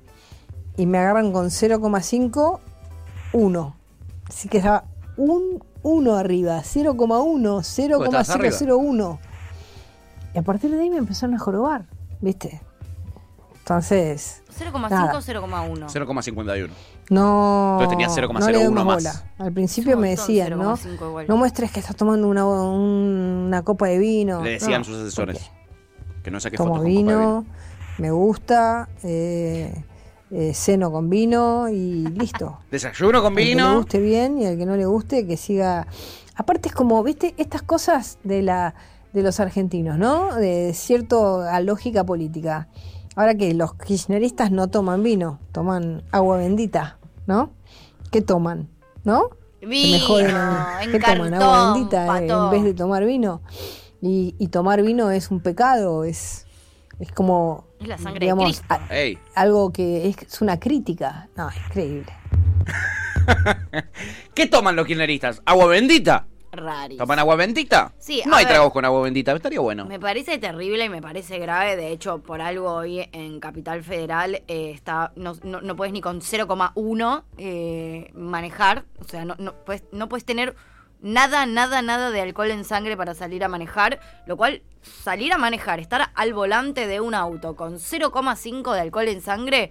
[0.77, 2.61] y me agarran con 0,5,
[3.33, 3.77] 1.
[4.29, 4.85] Así que estaba
[5.19, 8.55] un 1 arriba, 0,1, estás arriba.
[8.57, 9.21] 0,001.
[10.35, 11.85] Y a partir de ahí me empezaron a jorobar,
[12.21, 12.61] ¿viste?
[13.59, 14.43] Entonces.
[14.59, 15.19] 0,5 nada.
[15.19, 15.87] o 0,1.
[15.89, 16.71] 0,51.
[17.11, 17.79] No.
[17.81, 18.97] Entonces tenía 0,01 no más.
[19.05, 19.33] bola.
[19.39, 20.77] Al principio me decían, ¿no?
[20.77, 21.27] 0,5 igual.
[21.29, 24.43] No muestres que estás tomando una, un- una copa de vino.
[24.43, 25.51] Le decían No, sus asesores.
[26.23, 27.47] Que no saque Tomo fotos con copa de vino,
[27.99, 29.85] me gusta, eh,
[30.31, 32.59] eh, ceno con vino y listo.
[32.71, 33.77] Desayuno con Al que le vino.
[33.77, 35.87] guste bien y al que no le guste, que siga.
[36.37, 37.35] Aparte, es como, ¿viste?
[37.37, 38.75] Estas cosas de la
[39.13, 40.35] de los argentinos, ¿no?
[40.35, 42.69] De cierta lógica política.
[43.17, 47.51] Ahora que los kirchneristas no toman vino, toman agua bendita, ¿no?
[48.13, 48.69] ¿Qué toman?
[49.05, 49.31] ¿no?
[49.61, 50.37] Vino, joden,
[50.83, 51.35] en ¿Qué toman?
[51.35, 53.41] ¿Agua bendita eh, en vez de tomar vino?
[54.01, 56.47] Y, y tomar vino es un pecado, es,
[57.01, 58.67] es como, Es la sangre de digamos, Cristo.
[58.69, 59.19] a- Ey.
[59.35, 61.29] algo que es, es una crítica.
[61.37, 62.13] No, increíble.
[64.35, 65.43] ¿Qué toman los kirchneristas?
[65.45, 66.27] ¿Agua bendita?
[66.51, 67.05] Rarísimo.
[67.05, 67.93] ¿Toman agua bendita?
[67.99, 68.55] Sí, No hay ver.
[68.55, 69.85] tragos con agua bendita, estaría bueno.
[69.85, 71.77] Me parece terrible y me parece grave.
[71.77, 76.01] De hecho, por algo hoy en Capital Federal eh, está no, no, no puedes ni
[76.01, 78.85] con 0,1 eh, manejar.
[78.99, 80.57] O sea, no, no, puedes, no puedes tener
[81.01, 84.01] nada, nada, nada de alcohol en sangre para salir a manejar.
[84.27, 89.09] Lo cual, salir a manejar, estar al volante de un auto con 0,5 de alcohol
[89.09, 89.71] en sangre.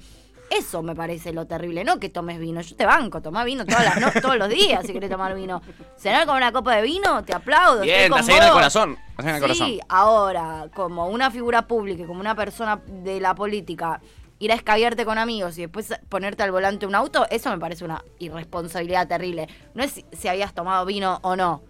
[0.49, 2.61] Eso me parece lo terrible, no que tomes vino.
[2.61, 5.61] Yo te banco, toma vino todas las no- todos los días si querés tomar vino.
[5.97, 7.81] Cenar con una copa de vino, te aplaudo.
[7.81, 8.97] Bien, te el corazón.
[9.17, 9.71] el Sí, corazón.
[9.89, 13.99] ahora, como una figura pública y como una persona de la política,
[14.39, 17.57] ir a escabiarte con amigos y después ponerte al volante de un auto, eso me
[17.59, 19.47] parece una irresponsabilidad terrible.
[19.73, 21.63] No es si habías tomado vino o no.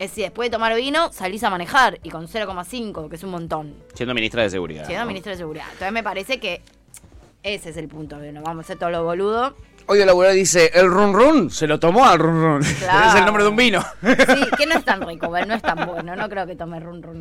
[0.00, 3.32] Es si después de tomar vino salís a manejar y con 0,5, que es un
[3.32, 3.74] montón.
[3.92, 4.86] Siendo ministra de Seguridad.
[4.86, 5.08] Siendo ¿no?
[5.08, 5.66] ministro de Seguridad.
[5.72, 6.62] Entonces me parece que
[7.42, 8.16] ese es el punto.
[8.16, 9.54] No vamos a hacer todo lo boludo.
[9.92, 12.62] Hoy el abuelo dice, el run run, se lo tomó al run run.
[12.78, 13.08] Claro.
[13.08, 13.84] es el nombre de un vino.
[14.00, 16.14] Sí, que no es tan rico, no es tan bueno.
[16.14, 17.18] No creo que tome run run.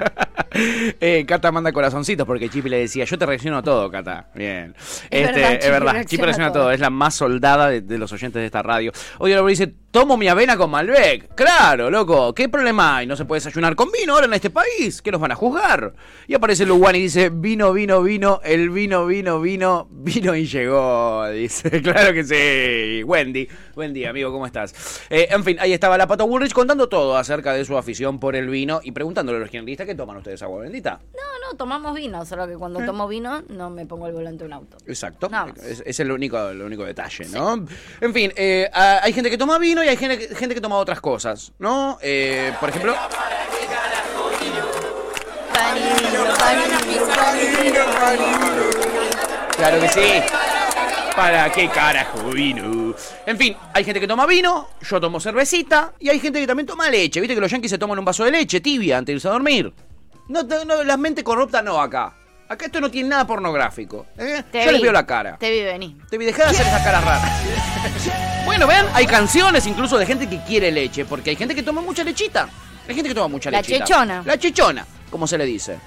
[0.51, 4.27] Eh, Cata manda corazoncitos porque Chipi le decía, yo te reacciono a todo, Cata.
[4.35, 4.75] Bien.
[5.09, 6.63] Este, verdad, es Chipi verdad, reacciona Chipi reacciona a todo.
[6.63, 6.71] todo.
[6.71, 8.91] Es la más soldada de, de los oyentes de esta radio.
[9.17, 11.33] Hoy el abuelo dice, tomo mi avena con Malbec.
[11.35, 13.07] Claro, loco, ¿qué problema hay?
[13.07, 15.01] ¿No se puede desayunar con vino ahora en este país?
[15.01, 15.93] ¿Qué nos van a juzgar?
[16.27, 21.27] Y aparece Luwan y dice, vino, vino, vino, el vino, vino, vino, vino y llegó.
[21.39, 22.35] Dice, claro que sí.
[23.05, 25.01] Wendy, buen día, amigo, ¿cómo estás?
[25.09, 28.35] Eh, en fin, ahí estaba la Pato Bullrich contando todo acerca de su afición por
[28.35, 30.99] el vino y preguntándole a los kirchneristas qué toman ustedes agua bendita.
[31.13, 34.47] No, no, tomamos vino, solo que cuando tomo vino no me pongo al volante de
[34.47, 34.77] un auto.
[34.87, 35.29] Exacto.
[35.65, 37.65] Es, es el único, el único detalle, ¿no?
[38.01, 40.75] En fin, eh, hay gente que toma vino y hay gente, que- gente que toma
[40.77, 41.97] otras cosas, ¿no?
[42.01, 42.93] Eh, por ejemplo.
[49.57, 50.23] Claro que sí.
[51.19, 52.95] ¿Para qué carajo vino?
[53.25, 56.65] En fin, hay gente que toma vino, yo tomo cervecita y hay gente que también
[56.65, 57.19] toma leche.
[57.19, 59.31] Viste que los yanquis se toman un vaso de leche tibia antes de irse a
[59.31, 59.73] dormir.
[60.29, 62.13] No, no, la mente corrupta no acá.
[62.47, 64.05] Acá esto no tiene nada pornográfico.
[64.17, 64.43] ¿eh?
[64.49, 65.35] Te Yo les veo la cara.
[65.37, 65.97] Te vi venir.
[66.09, 67.41] Te vi, dejá de hacer esas caras raras.
[68.45, 71.81] Bueno, ven, hay canciones incluso de gente que quiere leche, porque hay gente que toma
[71.81, 72.47] mucha lechita.
[72.87, 73.83] Hay gente que toma mucha La lechita.
[73.83, 74.23] chechona.
[74.25, 75.77] La chechona, como se le dice.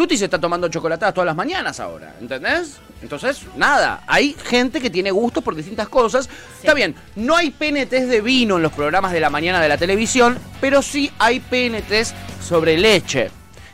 [0.00, 2.78] Tuti se está tomando chocolatadas todas las mañanas ahora, ¿entendés?
[3.02, 6.26] Entonces, nada, hay gente que tiene gustos por distintas cosas.
[6.58, 9.76] Está bien, no hay PNTs de vino en los programas de la mañana de la
[9.76, 13.30] televisión, pero sí hay PNTs sobre leche.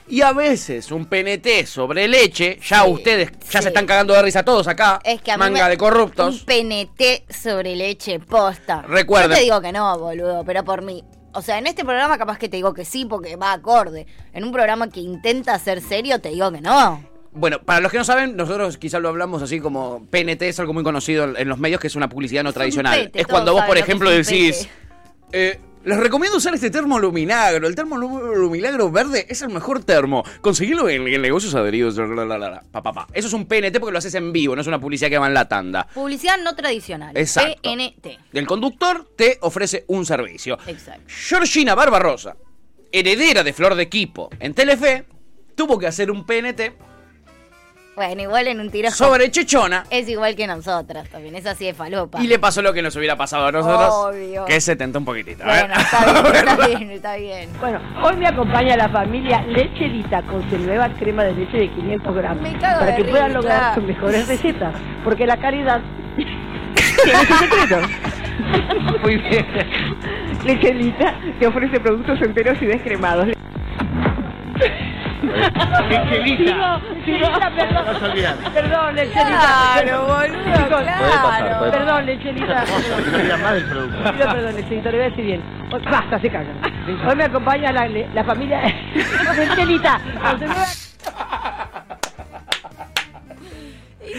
[0.08, 4.42] Y a veces un PNT sobre leche, ya ustedes ya se están cagando de risa
[4.44, 6.40] todos acá, Es que a mí manga me- de corruptos.
[6.40, 8.82] Un PNT sobre leche posta.
[8.82, 9.30] Recuerden.
[9.30, 11.04] Yo te digo que no, boludo, pero por mí.
[11.36, 14.06] O sea, en este programa capaz que te digo que sí porque va acorde.
[14.32, 17.04] En un programa que intenta ser serio te digo que no.
[17.32, 20.72] Bueno, para los que no saben, nosotros quizás lo hablamos así como PNT es algo
[20.72, 22.98] muy conocido en los medios que es una publicidad no tradicional.
[22.98, 24.66] pete, es cuando vos, por ejemplo, decís,
[25.32, 27.66] eh, les recomiendo usar este termo lumilagro.
[27.66, 30.24] El termo Lu- lumilagro verde es el mejor termo.
[30.40, 31.94] Conseguirlo en, en negocios adheridos.
[32.72, 33.06] pa, pa.
[33.12, 35.28] Eso es un PNT porque lo haces en vivo, no es una publicidad que va
[35.28, 35.86] en la tanda.
[35.94, 37.16] Publicidad no tradicional.
[37.16, 37.62] Exacto.
[37.62, 38.18] PNT.
[38.32, 40.58] El conductor te ofrece un servicio.
[40.66, 41.04] Exacto.
[41.06, 42.36] Georgina Barbarosa,
[42.92, 45.06] heredera de Flor de Equipo en Telefe,
[45.54, 46.72] tuvo que hacer un PNT
[47.96, 48.90] Bueno, igual en un tiro.
[48.90, 51.34] sobre Chechona Es igual que nosotras también.
[51.34, 52.22] Es así de falopa.
[52.22, 54.44] y le pasó lo que nos hubiera pasado a nosotros, Obvio.
[54.44, 55.42] que se tentó un poquitito.
[55.46, 55.66] Ver.
[55.66, 57.48] Bueno, está bien, está bien, está bien.
[57.58, 62.14] Bueno, hoy me acompaña la familia Lecherita con su nueva crema de leche de 500
[62.14, 65.80] gramos Me cago para de que puedan lograr sus mejores recetas, porque la calidad
[66.16, 67.80] tiene su secreto.
[69.02, 69.46] Muy bien.
[70.44, 73.28] Lecherita te ofrece productos enteros y descremados.
[75.22, 76.80] Lecherita.
[77.06, 77.84] Lecherita, perdón.
[77.86, 78.50] No.
[78.52, 79.40] Perdón, Lecherita.
[79.82, 80.98] Claro, boludo, claro.
[80.98, 82.06] Puede pasar, puede Perdón.
[83.12, 84.12] No digan más del producto.
[84.12, 84.54] Pido perdón,
[84.90, 85.42] le voy a decir bien.
[85.72, 86.56] Hoy- Basta, se callan.
[87.08, 88.60] Hoy me acompaña la, la familia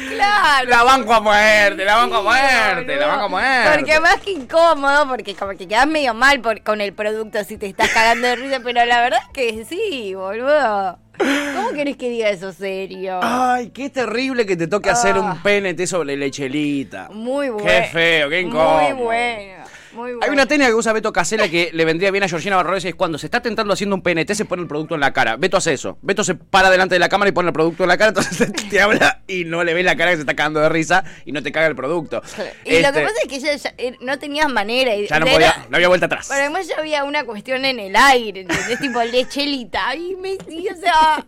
[0.10, 0.70] Claro.
[0.70, 3.70] La banco a muerte, la banco a muerte, la banco a muerte.
[3.78, 7.58] Porque más que incómodo, porque como que quedas medio mal por- con el producto si
[7.58, 11.00] te estás cagando de risa, pero la verdad es que sí, boludo.
[11.18, 13.20] ¿Cómo querés que diga eso serio?
[13.24, 15.22] Ay, qué terrible que te toque hacer Ah.
[15.22, 17.10] un PNT sobre lechelita.
[17.12, 17.68] Muy bueno.
[17.68, 18.82] Qué feo, qué incómodo.
[18.94, 19.57] Muy bueno,
[19.94, 20.20] muy bueno.
[20.24, 22.90] Hay una técnica que usa Beto Casella que le vendría bien a Georgina Barroesa y
[22.90, 25.36] es cuando se está tentando haciendo un PNT se pone el producto en la cara.
[25.38, 25.98] Beto hace eso.
[26.02, 28.52] Beto se para delante de la cámara y pone el producto en la cara, entonces
[28.70, 31.32] te habla y no le ves la cara que se está cagando de risa y
[31.32, 32.22] no te caga el producto.
[32.66, 34.96] Y lo que Este, pasa es que ella ya- eh, no tenía manera.
[34.96, 36.28] y- ya no era- podía, no había vuelta atrás.
[36.30, 38.80] Pero además ya había una cuestión en el aire, ¿entendés?
[38.80, 39.88] tipo lechelita.
[39.90, 41.26] Ay, me o sea,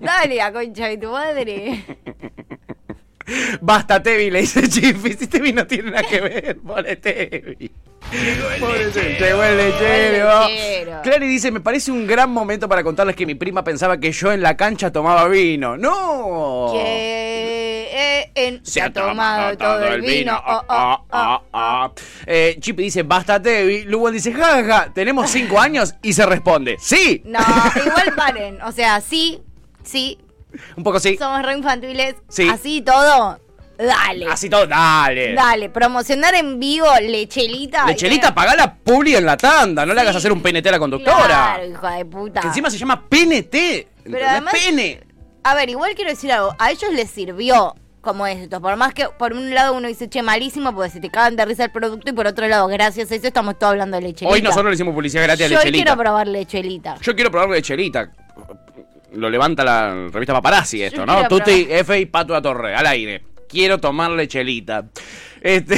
[0.00, 1.84] dale a concha de tu madre.
[3.60, 5.14] Basta Tevi, le dice Chifi.
[5.14, 7.70] Si Tevi no tiene nada que ver, pobre Tevi.
[9.18, 11.02] Llegó el lechero.
[11.02, 14.30] Clary dice, me parece un gran momento para contarles que mi prima pensaba que yo
[14.32, 15.76] en la cancha tomaba vino.
[15.76, 16.70] ¡No!
[16.72, 20.40] Que eh, en- Se ha tomado todo el vino.
[22.26, 23.84] Eh, Chipi dice, basta Tevi.
[23.84, 25.94] Lugo dice, jaja, tenemos cinco años.
[26.02, 27.22] Y se responde, sí.
[27.24, 27.40] No,
[27.84, 28.62] igual paren.
[28.62, 29.40] O sea, sí,
[29.82, 30.18] sí,
[30.76, 31.16] Un poco sí.
[31.16, 32.16] somos re infantiles.
[32.28, 32.48] Sí.
[32.48, 33.38] Así todo,
[33.78, 34.26] dale.
[34.30, 35.34] Así todo, dale.
[35.34, 37.86] Dale, promocionar en vivo lechelita.
[37.86, 39.84] Lechelita, pagá la publi en la tanda.
[39.86, 41.24] No le hagas hacer un PNT a la conductora.
[41.26, 42.40] Claro, hijo de puta.
[42.40, 43.50] Que encima se llama PNT.
[43.50, 44.28] Pero ¿entendés?
[44.28, 45.00] además- Pene.
[45.44, 46.54] A ver, igual quiero decir algo.
[46.58, 48.60] A ellos les sirvió como esto.
[48.60, 51.44] Por más que por un lado uno dice, che, malísimo, porque se te cagan de
[51.44, 52.08] risa el producto.
[52.10, 54.32] Y por otro lado, gracias a eso estamos todos hablando de lechelita.
[54.34, 55.84] Hoy nosotros le hicimos publicidad gratis a Yo Lechelita.
[55.84, 56.96] quiero probar lechelita.
[57.00, 58.10] Yo quiero probar Lechelita.
[59.16, 61.26] Lo levanta la revista Paparazzi esto, Yo ¿no?
[61.28, 63.22] Tuti, F y Pato a Torre, al aire.
[63.48, 64.86] Quiero tomar Lechelita.
[65.40, 65.76] Este,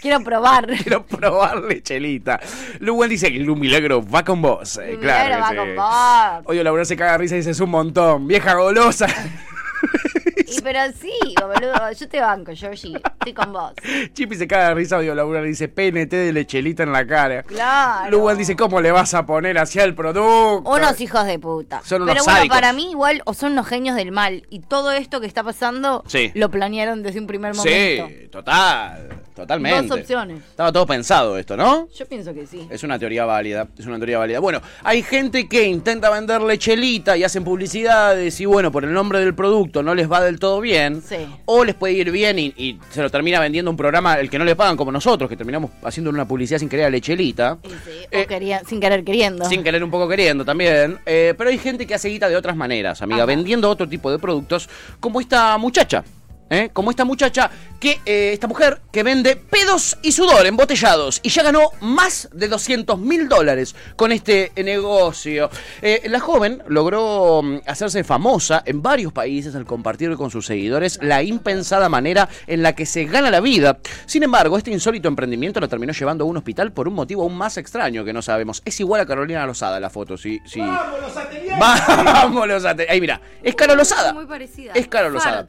[0.00, 0.66] Quiero probar.
[0.82, 2.40] quiero probar Lechelita.
[2.80, 4.78] Luwen dice que un milagro va con vos.
[4.78, 5.40] Eh, claro.
[5.40, 5.74] Va que con sí.
[5.74, 6.42] vos.
[6.46, 8.26] Oye, Laura se caga risa y dice es un montón.
[8.26, 9.06] Vieja golosa.
[10.58, 12.94] Y pero sí, boludo, yo te banco, Georgie.
[12.96, 13.72] Estoy con vos.
[14.14, 17.42] Chipi se caga de risa, odio Laura le dice PNT de Lechelita en la cara.
[17.42, 18.10] Claro.
[18.10, 20.60] Luwen dice, ¿cómo le vas a poner hacia el producto?
[20.70, 21.82] Unos hijos de puta.
[21.84, 22.56] Son unos Pero bueno, sádicos.
[22.56, 24.44] para mí igual o son los genios del mal.
[24.50, 26.30] Y todo esto que está pasando Sí.
[26.34, 28.06] lo planearon desde un primer momento.
[28.08, 29.88] Sí, total, totalmente.
[29.88, 30.38] Dos opciones.
[30.50, 31.88] Estaba todo pensado esto, ¿no?
[31.94, 32.66] Yo pienso que sí.
[32.70, 34.38] Es una teoría válida, es una teoría válida.
[34.40, 39.18] Bueno, hay gente que intenta vender lechelita y hacen publicidades y bueno, por el nombre
[39.20, 41.02] del producto no les va del todo bien.
[41.02, 41.16] Sí.
[41.46, 44.38] O les puede ir bien y, y se lo termina vendiendo un programa el que
[44.38, 47.58] no le pagan como nosotros, que terminamos haciendo una publicidad sin querer a lechelita.
[47.62, 49.44] O quería, sin querer queriendo.
[49.46, 50.98] Sin querer un poco queriendo también.
[51.06, 54.18] Eh, pero hay gente que hace guita de otras maneras, amiga, vendiendo otro tipo de
[54.18, 54.68] productos,
[55.00, 56.04] como esta muchacha.
[56.50, 56.70] ¿Eh?
[56.72, 61.42] Como esta muchacha, que eh, esta mujer que vende pedos y sudor embotellados y ya
[61.42, 65.50] ganó más de 200 mil dólares con este eh, negocio.
[65.82, 70.98] Eh, la joven logró mm, hacerse famosa en varios países al compartir con sus seguidores
[71.02, 73.78] la impensada manera en la que se gana la vida.
[74.06, 77.36] Sin embargo, este insólito emprendimiento la terminó llevando a un hospital por un motivo aún
[77.36, 78.62] más extraño que no sabemos.
[78.64, 80.60] Es igual a Carolina Lozada la foto, sí, sí.
[80.60, 82.88] ¡Vamos los atenienses!
[82.88, 84.12] Ahí mira, es Caro Lozada.
[84.12, 84.72] Muy parecida.
[84.74, 85.46] Es Caro Lozada.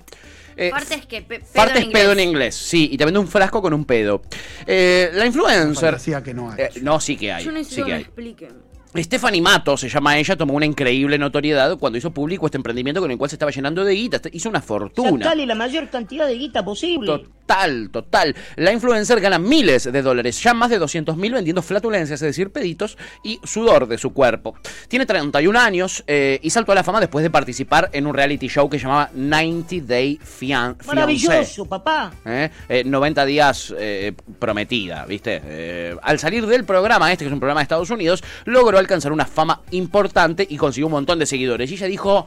[0.61, 2.27] Eh, Parte es que pe- pedo Parte en es pedo en inglés.
[2.27, 4.21] inglés, sí, y te vende un frasco con un pedo.
[4.67, 5.91] Eh, la influencer.
[5.91, 6.61] Fantasía que no hay.
[6.63, 7.45] Eh, no, sí que hay.
[7.45, 8.01] Yo sí necesito que que me hay.
[8.03, 8.68] expliquen.
[8.95, 13.11] Stephanie Mato, se llama ella, tomó una increíble notoriedad cuando hizo público este emprendimiento con
[13.11, 14.19] el cual se estaba llenando de guita.
[14.31, 15.25] Hizo una fortuna.
[15.25, 17.05] Sacale la mayor cantidad de guita posible.
[17.05, 18.35] Total, total.
[18.55, 22.51] La influencer gana miles de dólares, ya más de 200 mil vendiendo flatulencias, es decir,
[22.51, 24.55] peditos y sudor de su cuerpo.
[24.87, 28.47] Tiene 31 años eh, y saltó a la fama después de participar en un reality
[28.47, 30.87] show que llamaba 90 Day Fian Fiancé.
[30.87, 32.11] Maravilloso, papá.
[32.25, 32.49] ¿eh?
[32.67, 35.41] Eh, 90 días eh, prometida, ¿viste?
[35.43, 39.11] Eh, al salir del programa, este que es un programa de Estados Unidos, logró alcanzar
[39.11, 41.69] una fama importante y consiguió un montón de seguidores.
[41.71, 42.25] Y ella dijo,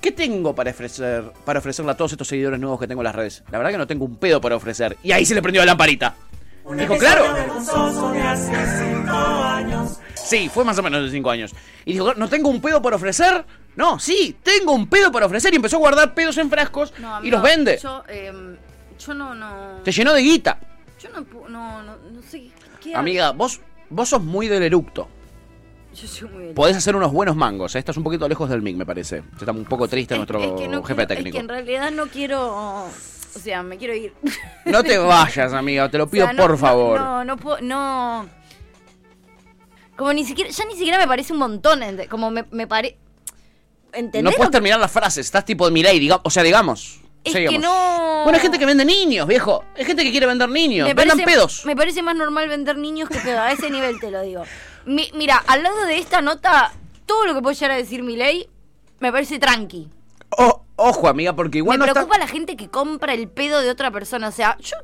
[0.00, 3.14] ¿qué tengo para ofrecer para ofrecerle a todos estos seguidores nuevos que tengo en las
[3.14, 3.42] redes?
[3.50, 4.96] La verdad que no tengo un pedo para ofrecer.
[5.02, 6.14] Y ahí se le prendió la lamparita.
[6.76, 7.24] Dijo, claro.
[10.14, 11.54] Sí, fue más o menos de 5 años.
[11.86, 13.44] Y dijo, ¿no tengo un pedo para ofrecer?
[13.76, 15.52] No, sí, tengo un pedo para ofrecer.
[15.52, 17.78] Y empezó a guardar pedos en frascos No, y los vende.
[17.82, 18.56] Yo, em,
[18.98, 19.80] yo no, no.
[19.82, 20.58] Te llenó de guita.
[21.00, 22.50] Yo no, no, no, no sé
[22.82, 22.94] qué.
[22.94, 25.08] Amiga, vos, vos sos muy del eructo.
[25.94, 26.52] Yo soy muy.
[26.52, 27.74] Podés hacer unos buenos mangos.
[27.74, 27.78] ¿eh?
[27.78, 29.22] Estás un poquito lejos del mic, me parece.
[29.38, 31.28] Está un poco triste nuestro Es que no jefe quiero- técnico.
[31.28, 32.84] Es que en realidad no quiero.
[32.86, 34.12] O sea, me quiero ir.
[34.64, 35.90] No te vayas, amiga.
[35.90, 37.00] Te lo O pido sea, no- por no- favor.
[37.00, 37.58] No, no, puedo.
[37.62, 38.28] No.
[39.96, 40.50] Como ni siquiera.
[40.50, 41.80] Ya ni siquiera me parece un montón.
[42.08, 42.96] Como me, me parece.
[44.22, 45.26] No puedes terminar las frases.
[45.26, 47.00] Estás tipo de Miley, diga- o sea, digamos.
[47.24, 47.54] Es Seguimos.
[47.54, 48.22] que no.
[48.22, 49.64] Bueno, hay gente que vende niños, viejo.
[49.76, 50.86] Hay gente que quiere vender niños.
[50.86, 51.66] Me Vendan parece, pedos.
[51.66, 53.40] me parece más normal vender niños que pedos.
[53.40, 54.44] A ese nivel te lo digo.
[54.88, 56.72] Mi- mira, al lado de esta nota,
[57.06, 58.48] todo lo que puede llegar a decir mi ley
[59.00, 59.88] me parece tranqui.
[60.30, 62.00] O- ojo, amiga, porque igual me no está...
[62.00, 64.28] preocupa la gente que compra el pedo de otra persona.
[64.28, 64.76] O sea, yo.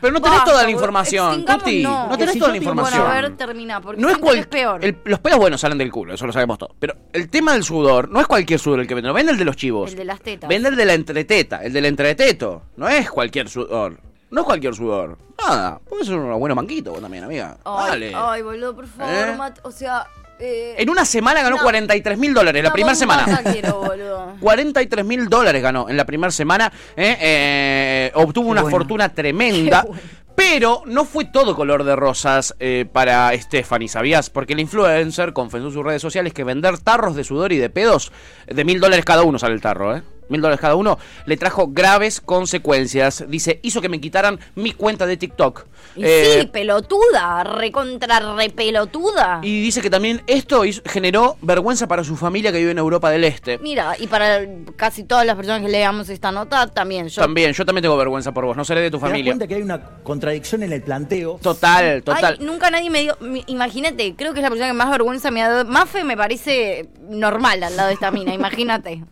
[0.00, 1.82] Pero no tenés Basta, toda la información, Tuti.
[1.82, 2.08] no.
[2.08, 3.00] No tenés Si toda la información.
[3.00, 4.46] Bueno, a ver, termina, porque No es cual...
[4.46, 4.84] peor.
[4.84, 6.74] el- los pedos buenos salen del culo, eso lo sabemos todos.
[6.78, 9.38] Pero el tema del sudor, no es cualquier sudor el que vende, no vende el
[9.38, 9.90] de los chivos.
[9.90, 10.48] El de las tetas.
[10.48, 12.64] Vende el de la entreteta, el del entreteto.
[12.76, 13.98] No es cualquier sudor.
[14.30, 15.18] No es cualquier sudor.
[15.38, 15.78] Nada.
[15.88, 17.56] Puede ser unos buenos manguitos vos también, amiga.
[17.64, 18.12] Ay, Dale.
[18.14, 19.36] ay, boludo, por favor, ¿Eh?
[19.36, 20.06] Mat- O sea.
[20.38, 23.40] eh, En una semana ganó una- 43 mil dólares, la primera semana.
[23.52, 24.32] quiero, boludo.
[24.40, 26.72] 43 mil dólares ganó en la primera semana.
[26.96, 27.16] ¿eh?
[27.20, 28.76] Eh, obtuvo una bueno.
[28.76, 29.86] fortuna tremenda.
[30.36, 34.28] Pero no fue todo color de rosas eh, para Stephanie, ¿sabías?
[34.28, 37.70] Porque el influencer confesó en sus redes sociales que vender tarros de sudor y de
[37.70, 38.12] pedos,
[38.46, 40.02] de mil dólares cada uno sale el tarro, ¿eh?
[40.28, 43.24] Mil dólares cada uno, le trajo graves consecuencias.
[43.28, 45.66] Dice, hizo que me quitaran mi cuenta de TikTok.
[45.94, 49.40] Y Eh, sí, pelotuda, recontra repelotuda.
[49.42, 53.10] y dice que también esto hizo- generó vergüenza para su familia que vive en Europa
[53.10, 53.58] del Este.
[53.58, 54.40] Mira, y para
[54.76, 57.22] casi todas las personas que leamos esta nota, también yo.
[57.22, 59.32] También, yo también tengo vergüenza por vos, no seré de tu ¿Te das familia.
[59.32, 61.38] cuenta que hay una contradicción en el planteo?
[61.42, 62.36] Total, total.
[62.40, 63.16] Ay, nunca nadie me dio.
[63.46, 65.64] Imagínate, creo que es la persona que más vergüenza me ha dado.
[65.64, 69.04] Mafe me parece normal al lado de esta mina, imagínate.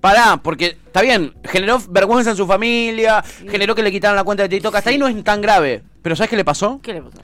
[0.00, 4.42] Pará, porque está bien, generó vergüenza en su familia, generó que le quitaran la cuenta
[4.42, 5.82] de TikTok, hasta ahí no es tan grave.
[6.02, 6.80] Pero ¿sabes qué le pasó?
[6.82, 7.18] ¿Qué le pasó?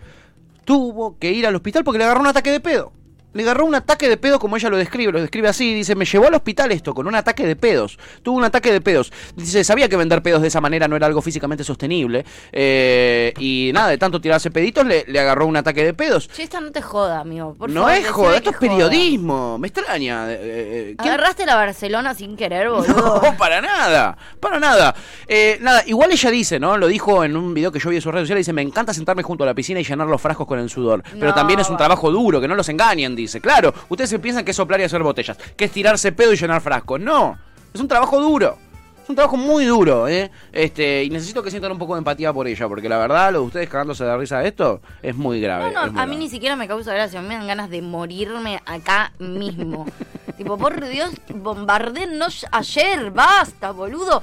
[0.65, 2.93] Tuvo que ir al hospital porque le agarró un ataque de pedo.
[3.35, 6.05] Le agarró un ataque de pedo como ella lo describe, lo describe así, dice, me
[6.07, 7.99] llevó al hospital esto, con un ataque de pedos.
[8.23, 9.13] Tuvo un ataque de pedos.
[9.37, 12.25] Dice, sabía que vender pedos de esa manera no era algo físicamente sostenible.
[12.53, 16.29] eh, y nada, de tanto tirarse peditos, le, le agarró un ataque de pedos.
[16.29, 17.55] Che, esta no te joda, amigo.
[17.55, 18.69] Por no favor, es joda, esto es joda.
[18.69, 19.59] periodismo.
[19.59, 20.33] Me extraña.
[20.33, 23.21] eh, eh, ¿quién- Agarraste la Barcelona sin querer, boludo.
[23.23, 24.95] No, para nada, para nada.
[25.27, 26.77] Eh, nada, igual ella dice, ¿no?
[26.79, 28.93] Lo dijo en un video que yo vi en sus redes sociales, dice, me encanta
[28.95, 31.03] sentarme junto a la piscina y llenar los frascos con el sudor.
[31.13, 33.41] Pero No, también es un trabajo duro, que no los engañen, dice.
[33.41, 36.37] Claro, ustedes se piensan que es soplar y hacer botellas, que es tirarse pedo y
[36.37, 37.01] llenar frascos.
[37.01, 37.39] No,
[37.73, 38.57] es un trabajo duro.
[39.03, 40.31] Es un trabajo muy duro, ¿eh?
[40.53, 43.41] Este, y necesito que sientan un poco de empatía por ella, porque la verdad, lo
[43.41, 45.65] de ustedes cagándose de risa de esto es muy grave.
[45.65, 46.17] No, no, a mí grave.
[46.17, 47.23] ni siquiera me causa gracia.
[47.23, 49.87] Me dan ganas de morirme acá mismo.
[50.39, 54.23] tipo, por Dios, bombardenos ayer, basta, boludo.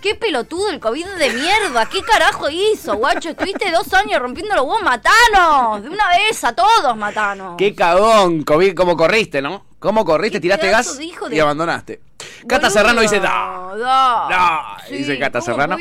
[0.00, 1.86] Qué pelotudo el COVID de mierda.
[1.86, 3.30] ¿Qué carajo hizo, guacho?
[3.30, 5.82] Estuviste dos años rompiendo los huevos, matanos.
[5.82, 7.56] De una vez a todos, matanos.
[7.58, 9.66] Qué cagón, COVID, cómo corriste, ¿no?
[9.78, 10.40] ¿Cómo corriste?
[10.40, 12.00] Tiraste gas de y abandonaste.
[12.46, 14.28] Cata Boludo, Serrano dice, no, da.
[14.30, 15.76] no, Sí, dice Cata ¿cómo Serrano.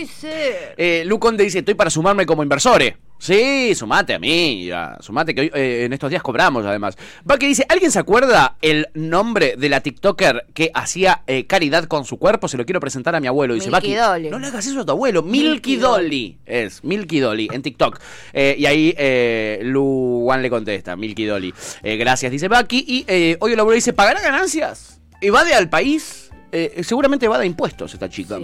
[0.78, 2.96] Eh, Lu Conde dice, estoy para sumarme como inversores.
[3.18, 6.98] Sí, sumate a mí, ya, sumate que hoy, eh, en estos días cobramos además.
[7.30, 11.86] Va que dice, ¿alguien se acuerda el nombre de la TikToker que hacía eh, caridad
[11.86, 12.48] con su cuerpo?
[12.48, 13.54] Se lo quiero presentar a mi abuelo.
[13.54, 14.30] Dice, Milky Dolly.
[14.30, 15.24] no le hagas eso a tu abuelo.
[15.24, 16.38] Milky, Milky Dolly.
[16.46, 18.00] Es, Milky Dolly, en TikTok.
[18.34, 21.54] Eh, y ahí eh, Lu Wan le contesta, Milky Dolly.
[21.84, 22.86] Eh, gracias, dice Baki.
[22.88, 25.00] Y eh, hoy el abuelo dice, ¿pagará ganancias?
[25.22, 26.25] ¿Evade al país?
[26.58, 28.38] Eh, seguramente evade impuestos esta chica.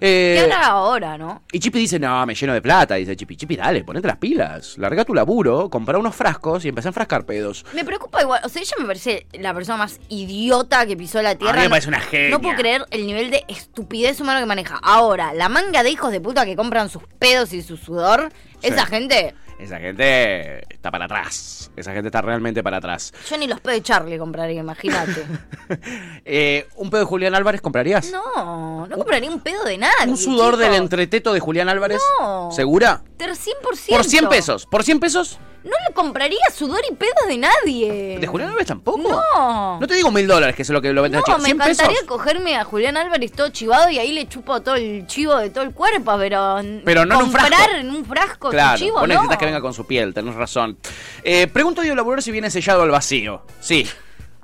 [0.00, 1.42] Eh, ¿Qué hará ahora, no?
[1.52, 2.94] y Chipi dice, no, me lleno de plata.
[2.94, 4.78] Dice Chipi, Chipi, dale, ponete las pilas.
[4.78, 7.64] Larga tu laburo, compra unos frascos y empecé a enfrascar pedos.
[7.74, 11.34] Me preocupa igual, o sea, ella me parece la persona más idiota que pisó la
[11.34, 11.58] tierra.
[11.58, 12.30] me No- parece una genia.
[12.30, 14.80] No puedo creer el nivel de estupidez humana que maneja.
[14.82, 18.68] Ahora, la manga de hijos de puta que compran sus pedos y su sudor, Sí.
[18.68, 21.70] esa gente esa gente está para atrás.
[21.76, 23.12] Esa gente está realmente para atrás.
[23.30, 25.26] Yo ni los pedos de Charlie compraría, imagínate.
[26.24, 28.10] Eh, ¿Un pedo de Julián Álvarez comprarías?
[28.12, 30.06] No, no compraría un pedo de nadie.
[30.06, 30.64] ¿Un sudor chico.
[30.64, 32.00] del entreteto de Julián Álvarez?
[32.20, 32.50] No.
[32.52, 33.02] ¿Segura?
[33.16, 33.88] Ter 100%.
[33.88, 34.66] Por 100 pesos.
[34.66, 35.38] ¿Por 100 pesos?
[35.64, 38.18] No le compraría sudor y pedos de nadie.
[38.20, 38.98] ¿De Julián Álvarez tampoco?
[39.36, 39.78] No.
[39.80, 41.72] No te digo mil dólares, que es lo que lo venden No, me 100 pesos.
[41.84, 45.50] encantaría cogerme a Julián Álvarez todo chivado y ahí le chupo todo el chivo de
[45.50, 46.56] todo el cuerpo, pero.
[46.84, 47.74] Pero no en un comprar frasco.
[47.76, 49.14] en un frasco Claro, chivo, vos no.
[49.14, 50.76] necesitas que venga con su piel, tenés razón.
[51.22, 53.42] Eh, pregunto a Diego Laburero si viene sellado al vacío.
[53.60, 53.86] Sí.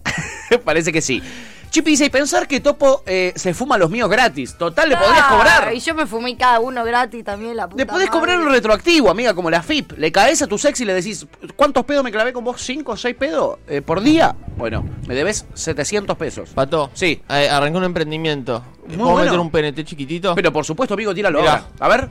[0.65, 1.23] Parece que sí.
[1.71, 4.57] Chipi dice, y pensar que Topo eh, se fuma los míos gratis.
[4.57, 5.75] Total, le podrías cobrar.
[5.75, 8.19] Y yo me fumé cada uno gratis también, la puta Le podés madre.
[8.21, 9.93] cobrar un retroactivo, amiga, como la FIP.
[9.99, 12.61] Le caes a tu sex y le decís, ¿cuántos pedos me clavé con vos?
[12.61, 14.35] ¿Cinco o seis pedos eh, por día?
[14.57, 16.51] Bueno, me debes 700 pesos.
[16.51, 16.91] Pato.
[16.95, 17.21] Sí.
[17.29, 18.65] Eh, arrancó un emprendimiento.
[18.87, 19.25] Muy ¿Puedo bueno.
[19.27, 20.35] meter un PNT chiquitito?
[20.35, 21.53] Pero por supuesto, amigo, tíralo Mirá.
[21.53, 21.65] ahora.
[21.81, 22.09] A ver.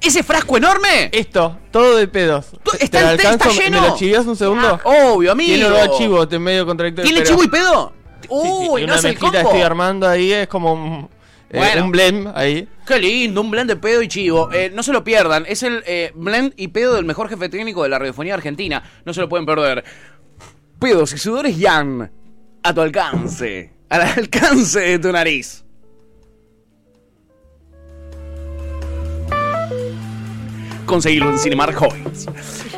[0.00, 1.10] ¿Ese frasco enorme?
[1.12, 2.46] Esto, todo de pedos.
[2.78, 3.80] está ¿Te lo está lleno.
[3.82, 4.80] ¿Me lo chivías un segundo?
[4.84, 5.54] Ah, obvio, amigo.
[5.68, 7.10] Tiene chivo, te medio contradictorio.
[7.10, 7.92] ¿Tiene pero- chivo y pedo?
[8.28, 9.36] Uy, y no una es el combo.
[9.38, 11.08] estoy armando ahí, es como un,
[11.50, 11.84] eh, Bueno.
[11.84, 12.68] un blend ahí.
[12.86, 14.50] Qué lindo, un blend de pedo y chivo.
[14.52, 17.82] Eh, no se lo pierdan, es el eh, blend y pedo del mejor jefe técnico
[17.82, 18.82] de la radiofonía argentina.
[19.04, 19.84] No se lo pueden perder.
[20.78, 22.10] Pedos y sudores Jan.
[22.62, 23.72] A tu alcance.
[23.88, 25.64] Al alcance de tu nariz.
[30.86, 32.26] Conseguirlo en Cinemark Hoyts.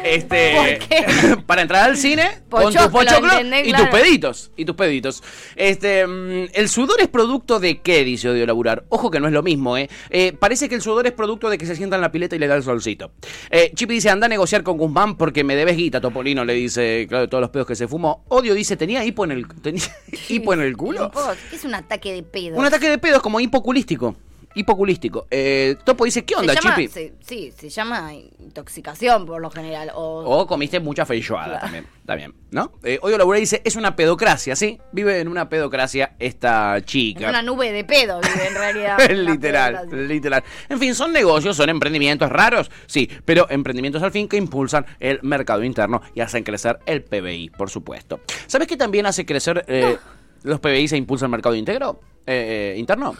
[0.05, 0.79] Este,
[1.47, 3.35] para entrar al cine con tus Pochoclo, pochoclos
[3.65, 3.85] y Claro.
[3.91, 4.51] tus peditos.
[4.57, 5.23] Y tus peditos.
[5.57, 8.85] Este, mm, el sudor es producto de qué, dice Odio Laburar.
[8.89, 9.89] Ojo que no es lo mismo, ¿eh?
[10.11, 12.39] Eh, Parece que el sudor es producto de que se sienta en la pileta y
[12.39, 13.13] le da el solcito.
[13.51, 17.07] Eh, Chipi dice, anda a negociar con Guzmán porque me debes guita, Topolino, le dice,
[17.09, 18.25] claro, de todos los pedos que se fumó.
[18.29, 19.83] Odio dice, ¿tenía hipo en el, tenía
[20.29, 21.11] hipo en el culo?
[21.51, 22.57] ¿qué es un ataque de pedo?
[22.57, 24.17] Un ataque de pedos como hipoculístico.
[24.55, 25.27] Hipoculístico.
[25.31, 26.89] Eh, Topo dice, ¿qué onda, se llama, Chipi?
[26.89, 29.93] se- sí, se llama intoxicación por lo general.
[29.95, 32.73] O, O comiste mucha feijoada también, también, ¿no?
[32.83, 34.81] Eh, Odio Laburar dice, es una pedocracia, ¿sí?
[34.93, 37.29] Vive en una pedocracia esta es chica.
[37.29, 38.99] una nube de pedo, vive en realidad.
[39.11, 40.07] literal, pedocracia.
[40.09, 40.45] literal.
[40.69, 45.21] En fin, son negocios, son emprendimientos raros, sí, pero emprendimientos al fin que impulsan el
[45.23, 48.21] mercado interno y hacen crecer el PBI, por supuesto.
[48.49, 49.97] ¿Sabes qué también hace crecer eh,
[50.43, 53.15] los PBI se impulsa el mercado íntegro, eh, eh, interno?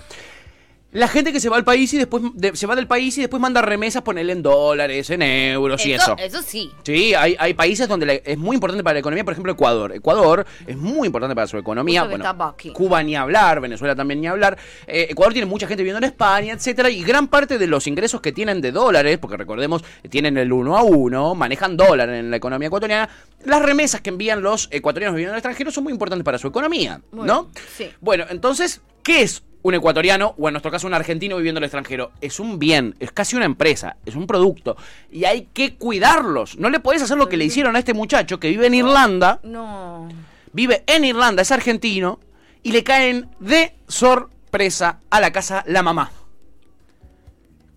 [0.93, 3.21] La gente que se va al país y después de- se va del país y
[3.21, 6.17] después manda remesas, ponerle en dólares, en euros y eso.
[6.19, 6.69] Eso sí.
[6.83, 9.93] Sí, hay, hay países donde la- es muy importante para la economía, por ejemplo Ecuador.
[9.95, 12.01] Ecuador es muy importante para su economía.
[12.03, 12.25] Bueno.
[12.73, 14.59] Cuba ni hablar, Venezuela también ni hablar.
[14.89, 18.21] Eh, Ecuador tiene mucha gente viviendo en España, etcétera, y gran parte de los ingresos
[18.21, 22.37] que tienen de dólares, porque recordemos, tienen el uno a uno, manejan dólar en la
[22.37, 23.09] economía ecuatoriana.
[23.45, 26.49] Las remesas que envían los ecuatorianos viviendo en el extranjero son muy importantes para su
[26.49, 27.49] economía, ¿no?
[27.77, 27.89] Sí.
[28.01, 31.69] Bueno, entonces, ¿qué es un ecuatoriano o en nuestro caso un argentino viviendo en el
[31.69, 32.13] extranjero?
[32.21, 34.77] Es un bien, es casi una empresa, es un producto
[35.11, 36.57] y hay que cuidarlos.
[36.59, 39.41] No le podés hacer lo que le hicieron a este muchacho que vive en Irlanda,
[39.43, 40.09] No.
[40.53, 42.21] vive en Irlanda, es argentino
[42.63, 46.11] y le caen de sorpresa a la casa la mamá.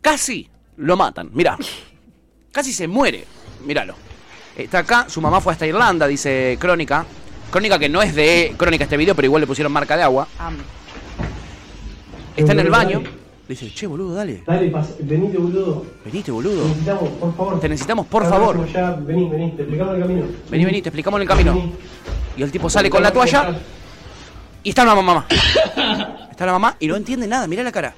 [0.02, 1.58] Casi lo matan, mira.
[2.52, 3.26] Casi se muere.
[3.66, 3.96] Míralo.
[4.56, 7.06] Está acá, su mamá fue hasta Irlanda, dice Crónica.
[7.50, 10.28] Crónica que no es de Crónica este video, pero igual le pusieron marca de agua.
[12.36, 13.02] Está en el baño.
[13.02, 14.42] Le dice, che, boludo, dale.
[14.48, 15.86] Dale, pas- venite, boludo.
[16.06, 16.64] Venite, boludo.
[16.66, 17.60] Necesitamos, por favor.
[17.60, 18.58] Te necesitamos, por Ahora favor.
[18.60, 20.26] mismo Ya, vení, vení, te explicamos el camino.
[20.50, 21.72] Vení, vení, te explicamos en el camino.
[22.38, 23.54] Y el tipo sale con la toalla.
[24.64, 25.26] Y está la mamá.
[26.32, 27.94] Está la mamá y no entiende nada, mira la cara.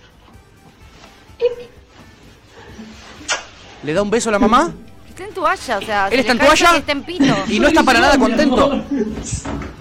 [3.84, 4.74] Le da un beso a la mamá
[5.10, 6.08] Está en toalla, o sea.
[6.08, 7.36] Él se está en cae toalla que Está en pito.
[7.48, 8.84] y no está para nada contento.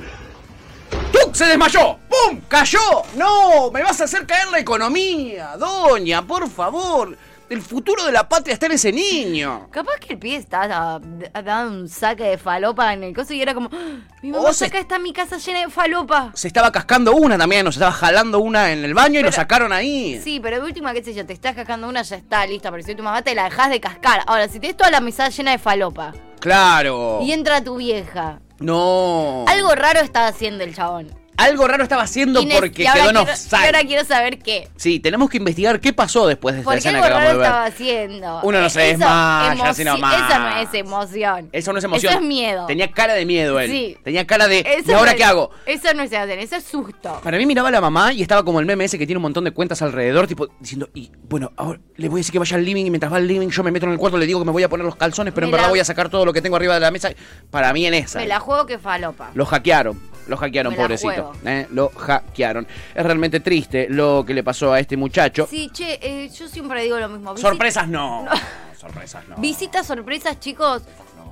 [1.20, 1.34] ¡Tuc!
[1.34, 1.98] ¡Se desmayó!
[2.08, 2.40] ¡Pum!
[2.48, 2.80] ¡Cayó!
[3.16, 3.70] ¡No!
[3.70, 5.56] ¡Me vas a hacer caer la economía!
[5.56, 7.16] Doña, por favor.
[7.50, 9.68] El futuro de la patria está en ese niño.
[9.70, 10.98] Capaz que el pibe estaba
[11.44, 14.52] dando un saque de falopa en el coso y era como, "Ah, mi mamá O
[14.54, 16.30] se- acá está mi casa llena de falopa.
[16.34, 19.30] Se estaba cascando una también, o se estaba jalando una en el baño y lo
[19.30, 20.20] sacaron ahí.
[20.24, 22.82] Sí, pero de última, qué sé yo, te estás cascando una, ya está lista, pero
[22.82, 24.22] si tu mamá te la dejas de cascar.
[24.26, 27.20] Ahora, si tienes toda la mesa llena de falopa Claro.
[27.22, 29.44] y entra tu vieja, No.
[29.48, 31.23] algo raro estaba haciendo el chabón.
[31.36, 33.62] Algo raro estaba haciendo porque quedó en quiero- offside.
[33.62, 34.68] y ahora quiero saber qué.
[34.76, 37.46] Sí, tenemos que investigar qué pasó después de esta escena que acabamos de ver.
[37.46, 38.40] estaba haciendo.
[38.42, 40.14] Uno no se desmaya, así nomás.
[40.30, 41.48] Eso no es emoción.
[41.52, 42.12] Eso no es emoción.
[42.12, 42.66] Eso es miedo.
[42.66, 43.70] Tenía cara de miedo él.
[43.70, 43.96] Sí.
[44.04, 44.60] Tenía cara de.
[44.60, 45.50] Eso ¿Y ahora no qué es- hago?
[45.66, 47.20] Eso no es emoción, eso es susto.
[47.22, 49.22] Para mí miraba a la mamá y estaba como el meme ese que tiene un
[49.22, 52.56] montón de cuentas alrededor, tipo diciendo, y bueno, ahora le voy a decir que vaya
[52.56, 54.38] al living y mientras va al living yo me meto en el cuarto, le digo
[54.40, 56.24] que me voy a poner los calzones, pero en verdad la- voy a sacar todo
[56.24, 57.10] lo que tengo arriba de la mesa.
[57.50, 58.18] Para mí en esa.
[58.20, 59.30] Me la juego que falopa.
[59.34, 61.32] Lo hackearon, lo hackearon, pobrecito.
[61.44, 61.66] ¿eh?
[61.70, 62.66] Lo hackearon.
[62.94, 65.46] Es realmente triste lo que le pasó a este muchacho.
[65.50, 67.36] Sí, che, eh, yo siempre digo lo mismo.
[67.36, 68.24] Sorpresas no.
[68.78, 69.36] sorpresas no.
[69.36, 70.82] Visitas sorpresas, chicos.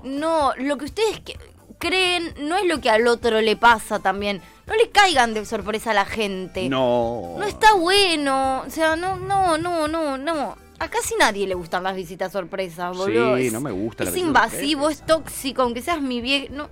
[0.05, 1.37] No, lo que ustedes que-
[1.79, 4.41] creen no es lo que al otro le pasa también.
[4.67, 6.69] No le caigan de sorpresa a la gente.
[6.69, 7.35] No.
[7.39, 8.63] No está bueno.
[8.67, 10.57] O sea, no, no, no, no, no.
[10.79, 13.37] A casi nadie le gustan las visitas sorpresas, boludo.
[13.37, 16.47] Sí, Es- no me gusta la Es visita invasivo, es tóxico, aunque seas mi viejo.
[16.55, 16.69] No.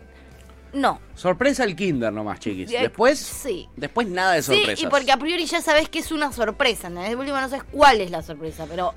[0.73, 1.01] No.
[1.15, 2.71] Sorpresa el kinder nomás, chiquis.
[2.71, 3.69] Después, Sí.
[3.77, 4.83] después nada de Sí, sorpresas.
[4.83, 7.03] y porque a priori ya sabes que es una sorpresa, ¿no?
[7.03, 8.95] De última no sabes cuál es la sorpresa, pero.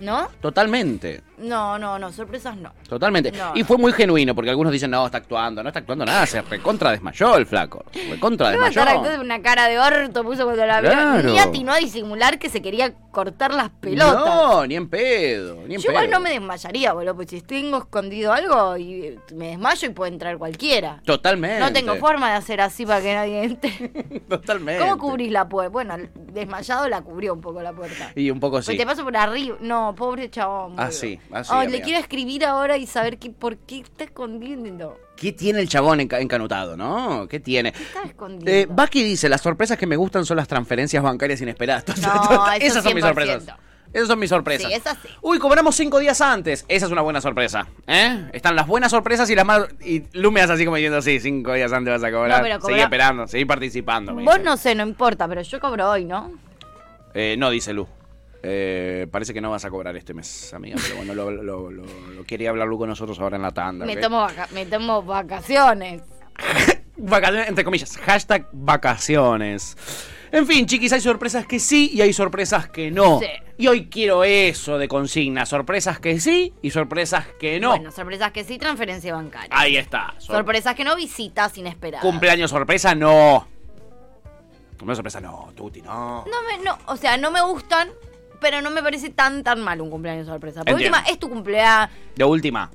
[0.00, 0.28] ¿No?
[0.40, 1.22] Totalmente.
[1.38, 2.72] No, no, no, sorpresas no.
[2.88, 3.32] Totalmente.
[3.32, 5.62] No, y fue muy genuino, porque algunos dicen, no, está actuando.
[5.62, 7.84] No está actuando nada, se recontra desmayó el flaco.
[8.10, 8.90] Recontra estar desmayó.
[8.98, 10.90] actuando una cara de orto puso cuando la vio.
[10.90, 11.30] Claro.
[11.30, 14.14] Ni atinó a disimular que se quería cortar las pelotas.
[14.14, 17.78] No, ni en pedo, ni en Yo igual no me desmayaría, boludo, porque si tengo
[17.78, 21.00] escondido algo y eh, me desmayo y puede entrar cualquiera.
[21.04, 21.60] Totalmente.
[21.60, 23.70] No tengo forma de hacer así para que nadie entre.
[24.28, 24.80] Totalmente.
[24.84, 25.70] ¿Cómo cubrís la puerta?
[25.70, 28.12] Bueno, desmayado la cubrió un poco la puerta.
[28.14, 28.76] Y un poco Pues sí.
[28.76, 29.56] te paso por arriba.
[29.60, 30.76] No, pobre chabón.
[30.76, 30.82] boludo.
[30.88, 31.50] Así, así.
[31.54, 34.98] Ay, le quiero escribir ahora y saber qué, por qué está escondiendo.
[35.16, 37.26] ¿Qué tiene el chabón enca- encanutado, no?
[37.28, 37.70] ¿Qué tiene?
[37.70, 38.50] Está escondiendo.
[38.50, 41.84] Eh, Baki dice, las sorpresas que me gustan son las transferencias bancarias inesperadas.
[42.00, 43.08] No, Esas son mis 100%.
[43.08, 43.54] sorpresas.
[43.90, 44.68] Esas son mis sorpresas.
[44.68, 45.08] Sí, es así.
[45.22, 46.64] Uy, cobramos cinco días antes.
[46.68, 47.66] Esa es una buena sorpresa.
[47.86, 48.28] ¿eh?
[48.34, 49.70] Están las buenas sorpresas y las malas.
[49.82, 52.38] Y Lu me hace así como diciendo, sí, cinco días antes vas a cobrar.
[52.38, 54.12] No, pero Seguí esperando, seguí participando.
[54.14, 54.38] Vos dice.
[54.44, 56.30] no sé, no importa, pero yo cobro hoy, ¿no?
[57.14, 57.88] Eh, no, dice Lu.
[58.42, 60.76] Eh, parece que no vas a cobrar este mes, amiga.
[60.80, 63.84] Pero bueno, lo, lo- lo- lo quería hablar Lu con nosotros ahora en la tanda.
[63.84, 66.02] Me tomo, vaca- me tomo vacaciones.
[67.00, 67.96] Vacaciones, entre comillas.
[67.96, 69.76] Hashtag vacaciones.
[70.32, 73.20] En fin, chiquis, hay sorpresas que sí y hay sorpresas que no.
[73.20, 73.26] Sí.
[73.56, 75.46] Y hoy quiero eso de consigna.
[75.46, 77.68] Sorpresas que sí y sorpresas que no.
[77.70, 79.48] Bueno, sorpresas que sí, transferencia bancaria.
[79.52, 80.14] Ahí está.
[80.18, 82.04] Sor- sorpresas que no, visitas inesperadas.
[82.04, 83.46] Cumpleaños sorpresa, no.
[84.70, 85.52] Cumpleaños sorpresa, no.
[85.54, 86.24] Tuti, no.
[86.26, 87.88] No me, no, o sea, no me gustan,
[88.40, 90.60] pero no me parece tan tan mal un cumpleaños sorpresa.
[90.60, 90.96] Por Entiendo.
[90.98, 92.70] última, es tu cumpleaños, De última.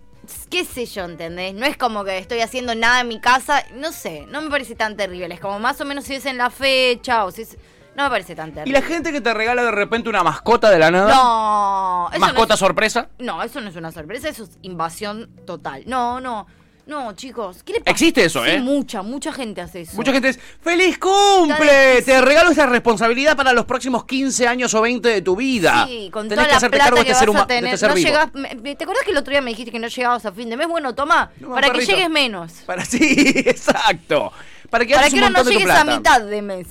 [0.49, 1.53] qué sé yo, ¿entendés?
[1.53, 4.75] No es como que estoy haciendo nada en mi casa, no sé, no me parece
[4.75, 5.33] tan terrible.
[5.33, 7.57] Es como más o menos si es en la fecha o si es...
[7.95, 8.79] No me parece tan ¿Y terrible.
[8.79, 11.13] la gente que te regala de repente una mascota de la nada?
[11.13, 13.09] No, ¿Mascota no es- sorpresa?
[13.19, 15.83] No, eso no es una sorpresa, eso es invasión total.
[15.85, 16.47] No, no,
[16.85, 17.63] no, chicos.
[17.63, 17.91] ¿qué le pasa?
[17.91, 18.59] Existe eso, Sí, ¿eh?
[18.59, 19.95] mucha, mucha gente hace eso.
[19.95, 22.01] Mucha gente es ¡Feliz cumple!
[22.03, 25.85] Te regalo esa responsabilidad para los próximos 15 años o 20 de tu vida.
[25.87, 27.47] Sí, con Tenés toda que la hacerte plata cargo de que este ser a de
[27.47, 27.65] tener.
[27.73, 28.07] este ser no vivo.
[28.07, 30.31] llegás, me- me- ¿Te acuerdas que el otro día me dijiste que no llegabas a
[30.31, 30.67] fin de mes?
[30.67, 32.51] Bueno, toma, No, para que llegues menos.
[32.65, 32.99] Para sí,
[33.45, 34.31] exacto.
[34.69, 36.67] Para que Para que ahora no de llegues a mitad de mes.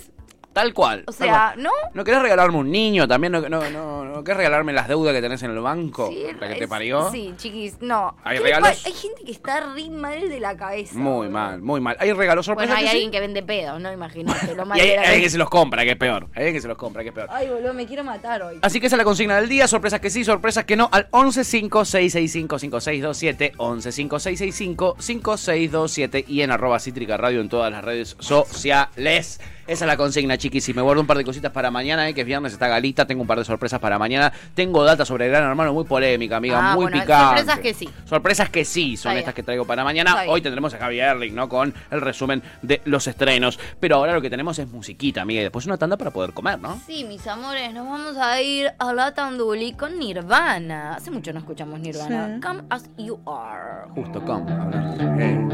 [0.53, 1.05] Tal cual.
[1.07, 1.63] O sea, cual.
[1.63, 1.71] ¿no?
[1.95, 3.33] ¿No querés regalarme un niño también?
[3.33, 6.11] ¿No, no, no, no querés regalarme las deudas que tenés en el banco?
[6.41, 7.11] ¿La que te parió?
[7.11, 8.17] Sí, chiquis, no.
[8.25, 8.87] ¿Hay ¿Qué le regalos?
[8.87, 10.97] Hay gente que está re mal de la cabeza.
[10.97, 11.97] Muy mal, muy mal.
[11.99, 12.91] ¿Hay regalos Bueno, sorpresas hay sí?
[12.91, 13.93] alguien que vende pedos, ¿no?
[13.93, 16.29] Imagínate, lo mal Y hay, alguien que se los compra, que es peor.
[16.35, 17.29] Hay alguien que se los compra, que es peor.
[17.31, 18.59] Ay, boludo, me quiero matar hoy.
[18.63, 19.67] Así que esa es la consigna del día.
[19.67, 20.89] Sorpresas que sí, sorpresas que no.
[20.93, 27.85] Al 11 5665 5627 11 5665 5627 y en arroba cítrica radio en todas las
[27.85, 29.41] redes sociales.
[29.67, 30.69] Esa es la consigna, chiquis.
[30.69, 33.07] Y me guardo un par de cositas para mañana, eh, que es viernes, está Galita.
[33.07, 34.33] Tengo un par de sorpresas para mañana.
[34.55, 37.25] Tengo data sobre Gran Hermano muy polémica, amiga, Ah, muy bueno, picante.
[37.41, 37.89] sorpresas que sí.
[38.05, 39.35] Sorpresas que sí, son Está estas bien.
[39.37, 40.11] que traigo para mañana.
[40.11, 40.35] Está bien.
[40.35, 41.49] Hoy tendremos a Javi Erling, ¿no?
[41.49, 43.59] Con el resumen de los estrenos.
[43.81, 46.59] Pero ahora lo que tenemos es musiquita, amiga, y después una tanda para poder comer,
[46.61, 46.81] ¿no?
[46.87, 50.95] Sí, mis amores, nos vamos a ir a la Tanduli con Nirvana.
[50.97, 52.41] Hace mucho no escuchamos Nirvana.
[52.43, 53.89] Come as you are.
[53.95, 55.53] Justo que sí.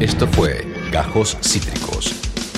[0.00, 2.23] Esto fue Gajos Cítricos.